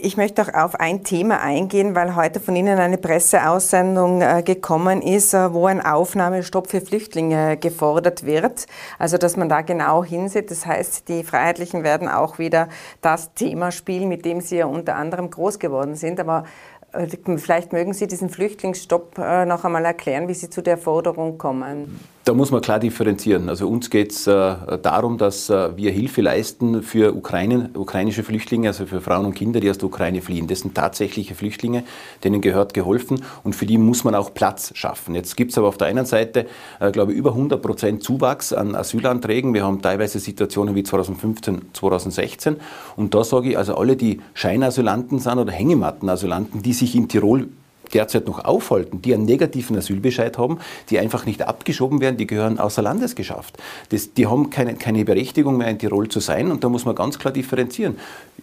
ich 0.03 0.17
möchte 0.17 0.41
auch 0.41 0.53
auf 0.53 0.79
ein 0.79 1.03
Thema 1.03 1.41
eingehen, 1.41 1.95
weil 1.95 2.15
heute 2.15 2.39
von 2.39 2.55
Ihnen 2.55 2.79
eine 2.79 2.97
Presseaussendung 2.97 4.21
äh, 4.21 4.41
gekommen 4.43 5.01
ist, 5.01 5.33
äh, 5.33 5.53
wo 5.53 5.67
ein 5.67 5.83
Aufnahmestopp 5.83 6.67
für 6.67 6.81
Flüchtlinge 6.81 7.57
gefordert 7.57 8.25
wird. 8.25 8.65
Also, 8.97 9.17
dass 9.17 9.37
man 9.37 9.47
da 9.47 9.61
genau 9.61 10.03
hinsieht. 10.03 10.49
Das 10.49 10.65
heißt, 10.65 11.07
die 11.07 11.23
Freiheitlichen 11.23 11.83
werden 11.83 12.09
auch 12.09 12.39
wieder 12.39 12.67
das 13.01 13.33
Thema 13.33 13.71
spielen, 13.71 14.09
mit 14.09 14.25
dem 14.25 14.41
sie 14.41 14.57
ja 14.57 14.65
unter 14.65 14.95
anderem 14.95 15.29
groß 15.29 15.59
geworden 15.59 15.95
sind. 15.95 16.19
Aber 16.19 16.45
äh, 16.93 17.07
vielleicht 17.37 17.71
mögen 17.71 17.93
Sie 17.93 18.07
diesen 18.07 18.29
Flüchtlingsstopp 18.29 19.17
noch 19.17 19.63
einmal 19.63 19.85
erklären, 19.85 20.27
wie 20.27 20.33
Sie 20.33 20.49
zu 20.49 20.61
der 20.61 20.77
Forderung 20.77 21.37
kommen. 21.37 21.99
Da 22.23 22.36
muss 22.36 22.51
man 22.51 22.62
klar 22.62 22.79
differenzieren. 22.79 23.49
Also 23.49 23.67
uns 23.67 23.89
geht 23.89 24.12
es 24.12 24.27
äh, 24.27 24.55
darum, 24.84 25.17
dass 25.17 25.49
äh, 25.49 25.75
wir 25.75 25.91
Hilfe 25.91 26.21
leisten 26.21 26.84
für 26.84 27.15
Ukraine, 27.15 27.71
ukrainische 27.73 28.21
Flüchtlinge, 28.21 28.67
also 28.67 28.86
für 28.86 29.01
Frauen 29.01 29.25
und 29.25 29.34
Kinder, 29.34 29.60
die 29.60 29.71
aus 29.71 29.79
der 29.79 29.88
Ukraine 29.88 30.21
fliehen. 30.21 30.45
Das 30.45 30.60
sind 30.60 30.75
tatsächliche 30.75 31.34
Flüchtlinge, 31.34 31.84
denen 32.23 32.39
gehört 32.41 32.75
geholfen 32.75 33.23
und 33.43 33.55
für 33.55 33.65
die 33.65 33.79
muss 33.79 34.03
man 34.03 34.13
auch 34.13 34.36
Platz 34.36 34.71
schaffen. 34.75 35.15
Jetzt 35.15 35.36
gibt 35.36 35.49
es 35.49 35.57
aber 35.57 35.67
auf 35.67 35.77
der 35.77 35.88
einen 35.88 36.05
Seite, 36.05 36.45
äh, 36.79 36.91
glaube 36.91 37.13
ich, 37.13 37.17
über 37.17 37.31
100 37.31 37.60
Prozent 37.60 38.03
Zuwachs 38.03 38.53
an 38.53 38.75
Asylanträgen. 38.75 39.55
Wir 39.55 39.65
haben 39.65 39.81
teilweise 39.81 40.19
Situationen 40.19 40.75
wie 40.75 40.84
2015, 40.84 41.69
2016 41.73 42.57
und 42.97 43.15
da 43.15 43.23
sage 43.23 43.49
ich, 43.49 43.57
also 43.57 43.73
alle, 43.73 43.95
die 43.95 44.21
Scheinasylanten 44.36 45.17
sind 45.17 45.39
oder 45.39 45.51
Hängemattenasylanten, 45.51 46.62
die 46.62 46.73
sich 46.73 46.95
in 46.95 47.07
Tirol 47.07 47.47
derzeit 47.93 48.27
noch 48.27 48.43
aufhalten, 48.43 49.01
die 49.01 49.13
einen 49.13 49.25
negativen 49.25 49.77
Asylbescheid 49.77 50.38
haben, 50.38 50.60
die 50.89 50.99
einfach 50.99 51.25
nicht 51.25 51.41
abgeschoben 51.43 52.01
werden, 52.01 52.17
die 52.17 52.27
gehören 52.27 52.60
außer 52.60 52.82
Landes 52.82 53.15
geschafft. 53.15 53.58
Das, 53.89 54.13
die 54.13 54.27
haben 54.27 54.49
keine, 54.49 54.75
keine 54.75 55.06
Berechtigung 55.06 55.58
mehr 55.58 55.67
in 55.67 55.80
Tirol 55.80 56.08
zu 56.10 56.19
sein 56.19 56.51
und 56.51 56.63
da 56.63 56.69
muss 56.69 56.86
man 56.86 56.95
ganz 56.95 57.19
klar 57.19 57.34
differenzieren. 57.34 57.97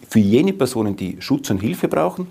Für 0.07 0.19
jene 0.19 0.53
Personen, 0.53 0.95
die 0.95 1.17
Schutz 1.19 1.49
und 1.49 1.59
Hilfe 1.59 1.87
brauchen, 1.87 2.27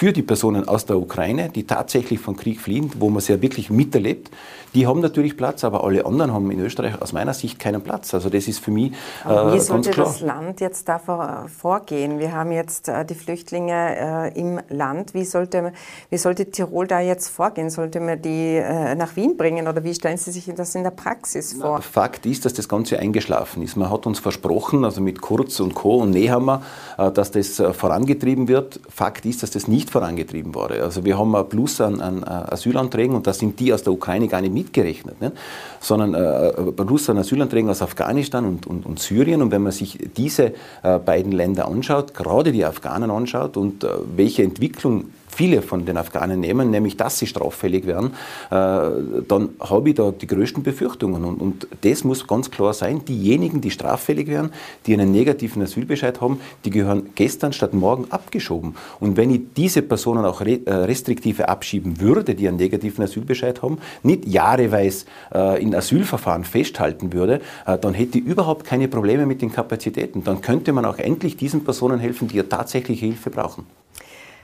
für 0.00 0.14
die 0.14 0.22
Personen 0.22 0.66
aus 0.66 0.86
der 0.86 0.96
Ukraine, 0.96 1.50
die 1.50 1.66
tatsächlich 1.66 2.20
von 2.20 2.34
Krieg 2.34 2.58
fliehen, 2.58 2.90
wo 2.98 3.10
man 3.10 3.18
es 3.18 3.28
ja 3.28 3.42
wirklich 3.42 3.68
miterlebt, 3.68 4.30
die 4.74 4.86
haben 4.86 5.00
natürlich 5.00 5.36
Platz, 5.36 5.64
aber 5.64 5.82
alle 5.82 6.06
anderen 6.06 6.32
haben 6.32 6.50
in 6.50 6.60
Österreich 6.60 7.02
aus 7.02 7.12
meiner 7.12 7.34
Sicht 7.34 7.58
keinen 7.58 7.80
Platz. 7.82 8.14
Also 8.14 8.30
das 8.30 8.46
ist 8.46 8.60
für 8.60 8.70
mich 8.70 8.92
aber 9.24 9.52
äh, 9.52 9.54
Wie 9.56 9.60
sollte 9.60 9.90
das 9.90 10.20
Land 10.20 10.60
jetzt 10.60 10.88
da 10.88 11.00
vorgehen? 11.48 12.20
Wir 12.20 12.32
haben 12.32 12.52
jetzt 12.52 12.88
äh, 12.88 13.04
die 13.04 13.16
Flüchtlinge 13.16 14.30
äh, 14.32 14.40
im 14.40 14.60
Land. 14.68 15.12
Wie 15.12 15.24
sollte, 15.24 15.72
wie 16.08 16.18
sollte 16.18 16.50
Tirol 16.50 16.86
da 16.86 17.00
jetzt 17.00 17.28
vorgehen? 17.28 17.68
Sollte 17.68 17.98
man 17.98 18.22
die 18.22 18.56
äh, 18.56 18.94
nach 18.94 19.16
Wien 19.16 19.36
bringen 19.36 19.66
oder 19.66 19.82
wie 19.82 19.92
stellen 19.92 20.18
Sie 20.18 20.30
sich 20.30 20.48
das 20.54 20.74
in 20.76 20.84
der 20.84 20.92
Praxis 20.92 21.54
vor? 21.54 21.76
Na, 21.76 21.80
Fakt 21.80 22.24
ist, 22.24 22.44
dass 22.44 22.54
das 22.54 22.68
Ganze 22.68 23.00
eingeschlafen 23.00 23.62
ist. 23.64 23.76
Man 23.76 23.90
hat 23.90 24.06
uns 24.06 24.20
versprochen, 24.20 24.84
also 24.84 25.00
mit 25.00 25.20
Kurz 25.20 25.58
und 25.58 25.74
Co. 25.74 25.96
und 25.96 26.10
Nehammer, 26.10 26.62
äh, 26.96 27.10
dass 27.10 27.32
das 27.32 27.58
äh, 27.58 27.72
vorangetrieben 27.72 28.46
wird. 28.46 28.78
Fakt 28.88 29.26
ist, 29.26 29.42
dass 29.42 29.50
das 29.50 29.66
nicht 29.66 29.89
vorangetrieben 29.90 30.54
wurde. 30.54 30.82
Also 30.82 31.04
wir 31.04 31.18
haben 31.18 31.34
ein 31.34 31.48
Plus 31.48 31.80
an, 31.80 32.00
an 32.00 32.24
Asylanträgen 32.24 33.14
und 33.14 33.26
da 33.26 33.32
sind 33.32 33.58
die 33.60 33.72
aus 33.72 33.82
der 33.82 33.92
Ukraine 33.92 34.28
gar 34.28 34.40
nicht 34.40 34.54
mitgerechnet, 34.54 35.20
nicht? 35.20 35.32
sondern 35.80 36.14
äh, 36.14 36.52
ein 36.56 36.74
Plus 36.74 37.10
an 37.10 37.18
Asylanträgen 37.18 37.68
aus 37.68 37.82
Afghanistan 37.82 38.44
und, 38.46 38.66
und, 38.66 38.86
und, 38.86 38.98
Syrien. 38.98 39.42
Und 39.42 39.50
wenn 39.50 39.62
man 39.62 39.72
sich 39.72 39.98
diese 40.16 40.54
äh, 40.82 40.98
beiden 40.98 41.32
Länder 41.32 41.66
anschaut, 41.66 42.14
gerade 42.14 42.52
die 42.52 42.64
Afghanen 42.64 43.10
anschaut 43.10 43.56
und 43.56 43.84
äh, 43.84 43.88
welche 44.16 44.42
Entwicklung 44.42 45.06
viele 45.30 45.62
von 45.62 45.84
den 45.84 45.96
Afghanen 45.96 46.40
nehmen, 46.40 46.70
nämlich 46.70 46.96
dass 46.96 47.18
sie 47.18 47.26
straffällig 47.26 47.86
werden, 47.86 48.12
äh, 48.50 49.22
dann 49.28 49.50
habe 49.60 49.90
ich 49.90 49.94
da 49.94 50.10
die 50.10 50.26
größten 50.26 50.62
Befürchtungen. 50.62 51.24
Und, 51.24 51.40
und, 51.40 51.68
das 51.82 52.04
muss 52.04 52.26
ganz 52.26 52.50
klar 52.50 52.74
sein. 52.74 53.04
Diejenigen, 53.04 53.60
die 53.60 53.70
straffällig 53.70 54.28
werden, 54.28 54.52
die 54.86 54.94
einen 54.94 55.12
negativen 55.12 55.62
Asylbescheid 55.62 56.20
haben, 56.20 56.40
die 56.64 56.70
gehören 56.70 57.10
gestern 57.14 57.52
statt 57.52 57.74
morgen 57.74 58.06
abgeschoben. 58.10 58.74
Und 58.98 59.16
wenn 59.16 59.30
ich 59.30 59.40
diese 59.56 59.82
Personen 59.82 60.24
auch 60.24 60.40
äh, 60.40 60.60
restriktive 60.66 61.48
abschieben 61.48 62.00
würde, 62.00 62.34
die 62.34 62.48
einen 62.48 62.56
negativen 62.56 63.04
Asylbescheid 63.04 63.62
haben, 63.62 63.78
nicht 64.02 64.26
jahreweise 64.26 65.06
äh, 65.34 65.62
in 65.62 65.74
Asylverfahren 65.74 66.44
festhalten 66.44 67.12
würde, 67.12 67.40
dann 67.80 67.94
hätte 67.94 68.18
ich 68.18 68.24
überhaupt 68.24 68.64
keine 68.64 68.88
Probleme 68.88 69.26
mit 69.26 69.42
den 69.42 69.52
Kapazitäten. 69.52 70.24
Dann 70.24 70.40
könnte 70.40 70.72
man 70.72 70.84
auch 70.84 70.98
endlich 70.98 71.36
diesen 71.36 71.64
Personen 71.64 71.98
helfen, 71.98 72.28
die 72.28 72.36
ja 72.36 72.42
tatsächliche 72.42 73.06
Hilfe 73.06 73.30
brauchen. 73.30 73.66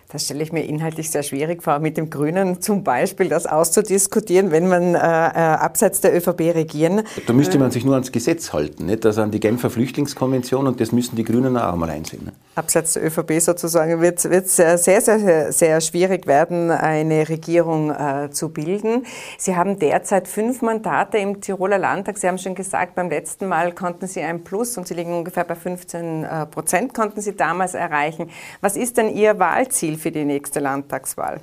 Das 0.08 0.24
stelle 0.24 0.44
ich 0.44 0.52
mir 0.52 0.62
inhaltlich 0.62 1.10
sehr 1.10 1.24
schwierig 1.24 1.64
vor, 1.64 1.80
mit 1.80 1.96
dem 1.96 2.10
Grünen 2.10 2.60
zum 2.62 2.84
Beispiel 2.84 3.28
das 3.28 3.46
auszudiskutieren, 3.46 4.52
wenn 4.52 4.68
man 4.68 4.94
äh, 4.94 4.98
äh 4.98 5.00
abseits 5.00 6.00
der 6.00 6.16
ÖVP 6.16 6.54
regieren. 6.54 7.02
Da 7.26 7.32
müsste 7.32 7.58
man 7.58 7.72
sich 7.72 7.84
nur 7.84 7.94
ans 7.94 8.12
Gesetz 8.12 8.52
halten, 8.52 8.86
nicht? 8.86 9.04
also 9.04 9.22
an 9.22 9.32
die 9.32 9.40
Genfer 9.40 9.68
Flüchtlingskonvention 9.68 10.68
und 10.68 10.80
das 10.80 10.92
müssen 10.92 11.16
die 11.16 11.24
Grünen 11.24 11.56
auch 11.56 11.72
einmal 11.72 11.90
einsehen. 11.90 12.30
Abseits 12.56 12.94
der 12.94 13.04
ÖVP 13.04 13.40
sozusagen 13.40 14.00
wird 14.00 14.24
es 14.24 14.56
sehr, 14.56 14.78
sehr, 14.78 15.00
sehr, 15.00 15.52
sehr 15.52 15.80
schwierig 15.80 16.26
werden, 16.26 16.70
eine 16.70 17.28
Regierung 17.28 17.90
äh, 17.90 18.30
zu 18.30 18.48
bilden. 18.48 19.04
Sie 19.38 19.56
haben 19.56 19.78
derzeit 19.78 20.28
fünf 20.28 20.62
Mandate 20.62 21.18
im 21.18 21.40
Tiroler 21.40 21.78
Landtag. 21.78 22.18
Sie 22.18 22.26
haben 22.26 22.38
schon 22.38 22.54
gesagt, 22.54 22.94
beim 22.94 23.10
letzten 23.10 23.46
Mal 23.46 23.72
konnten 23.72 24.06
Sie 24.06 24.22
ein 24.22 24.44
Plus 24.44 24.78
und 24.78 24.88
Sie 24.88 24.94
liegen 24.94 25.12
ungefähr 25.12 25.44
bei 25.44 25.54
15 25.54 26.24
äh, 26.24 26.46
Prozent, 26.46 26.94
konnten 26.94 27.20
Sie 27.20 27.36
damals 27.36 27.74
erreichen. 27.74 28.30
Was 28.60 28.76
ist 28.76 28.96
denn 28.96 29.14
Ihr 29.14 29.38
Wahlziel? 29.38 29.96
für 29.96 30.10
die 30.10 30.24
nächste 30.24 30.60
Landtagswahl? 30.60 31.40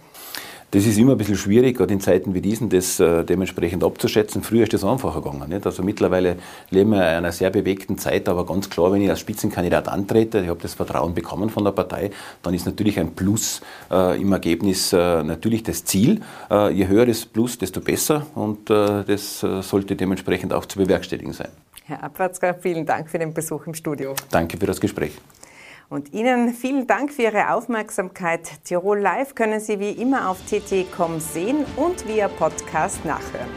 Das 0.73 0.87
ist 0.87 0.97
immer 0.97 1.11
ein 1.11 1.19
bisschen 1.19 1.35
schwierig, 1.35 1.77
gerade 1.77 1.93
in 1.93 1.99
Zeiten 1.99 2.33
wie 2.33 2.41
diesen, 2.41 2.67
das 2.67 2.99
äh, 2.99 3.23
dementsprechend 3.23 3.83
abzuschätzen. 3.83 4.41
Früher 4.41 4.63
ist 4.63 4.73
das 4.73 4.83
einfacher 4.83 5.21
gegangen. 5.21 5.47
Nicht? 5.49 5.67
Also 5.67 5.83
mittlerweile 5.83 6.37
leben 6.71 6.89
wir 6.89 6.97
in 6.97 7.17
einer 7.17 7.31
sehr 7.31 7.51
bewegten 7.51 7.99
Zeit, 7.99 8.27
aber 8.27 8.43
ganz 8.43 8.71
klar, 8.71 8.91
wenn 8.91 9.03
ich 9.03 9.09
als 9.11 9.19
Spitzenkandidat 9.19 9.87
antrete, 9.87 10.39
ich 10.39 10.49
habe 10.49 10.59
das 10.59 10.73
Vertrauen 10.73 11.13
bekommen 11.13 11.51
von 11.51 11.63
der 11.63 11.73
Partei, 11.73 12.09
dann 12.41 12.55
ist 12.55 12.65
natürlich 12.65 12.99
ein 12.99 13.13
Plus 13.13 13.61
äh, 13.91 14.19
im 14.19 14.31
Ergebnis 14.31 14.91
äh, 14.93 15.21
natürlich 15.21 15.61
das 15.61 15.85
Ziel. 15.85 16.21
Äh, 16.49 16.71
je 16.71 16.87
höher 16.87 17.05
das 17.05 17.23
Plus, 17.23 17.55
desto 17.59 17.79
besser 17.79 18.25
und 18.33 18.71
äh, 18.71 19.03
das 19.03 19.43
äh, 19.43 19.61
sollte 19.61 19.95
dementsprechend 19.95 20.53
auch 20.53 20.65
zu 20.65 20.79
bewerkstelligen 20.79 21.33
sein. 21.33 21.49
Herr 21.85 22.03
Abwatzka, 22.03 22.55
vielen 22.55 22.87
Dank 22.87 23.11
für 23.11 23.19
den 23.19 23.31
Besuch 23.31 23.67
im 23.67 23.75
Studio. 23.75 24.15
Danke 24.31 24.57
für 24.57 24.65
das 24.65 24.81
Gespräch. 24.81 25.11
Und 25.93 26.11
Ihnen 26.11 26.55
vielen 26.55 26.87
Dank 26.87 27.13
für 27.13 27.21
Ihre 27.21 27.53
Aufmerksamkeit. 27.53 28.63
Tirol 28.63 28.99
Live 28.99 29.35
können 29.35 29.59
Sie 29.59 29.79
wie 29.79 29.91
immer 29.91 30.27
auf 30.27 30.39
tt.com 30.49 31.19
sehen 31.19 31.65
und 31.75 32.07
via 32.07 32.29
Podcast 32.29 33.05
nachhören. 33.05 33.47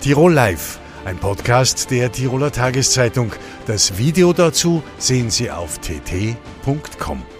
Tirol 0.00 0.32
Live, 0.32 0.80
ein 1.04 1.16
Podcast 1.16 1.92
der 1.92 2.10
Tiroler 2.10 2.50
Tageszeitung. 2.50 3.30
Das 3.68 3.98
Video 3.98 4.32
dazu 4.32 4.82
sehen 4.98 5.30
Sie 5.30 5.48
auf 5.48 5.78
tt.com. 5.78 7.37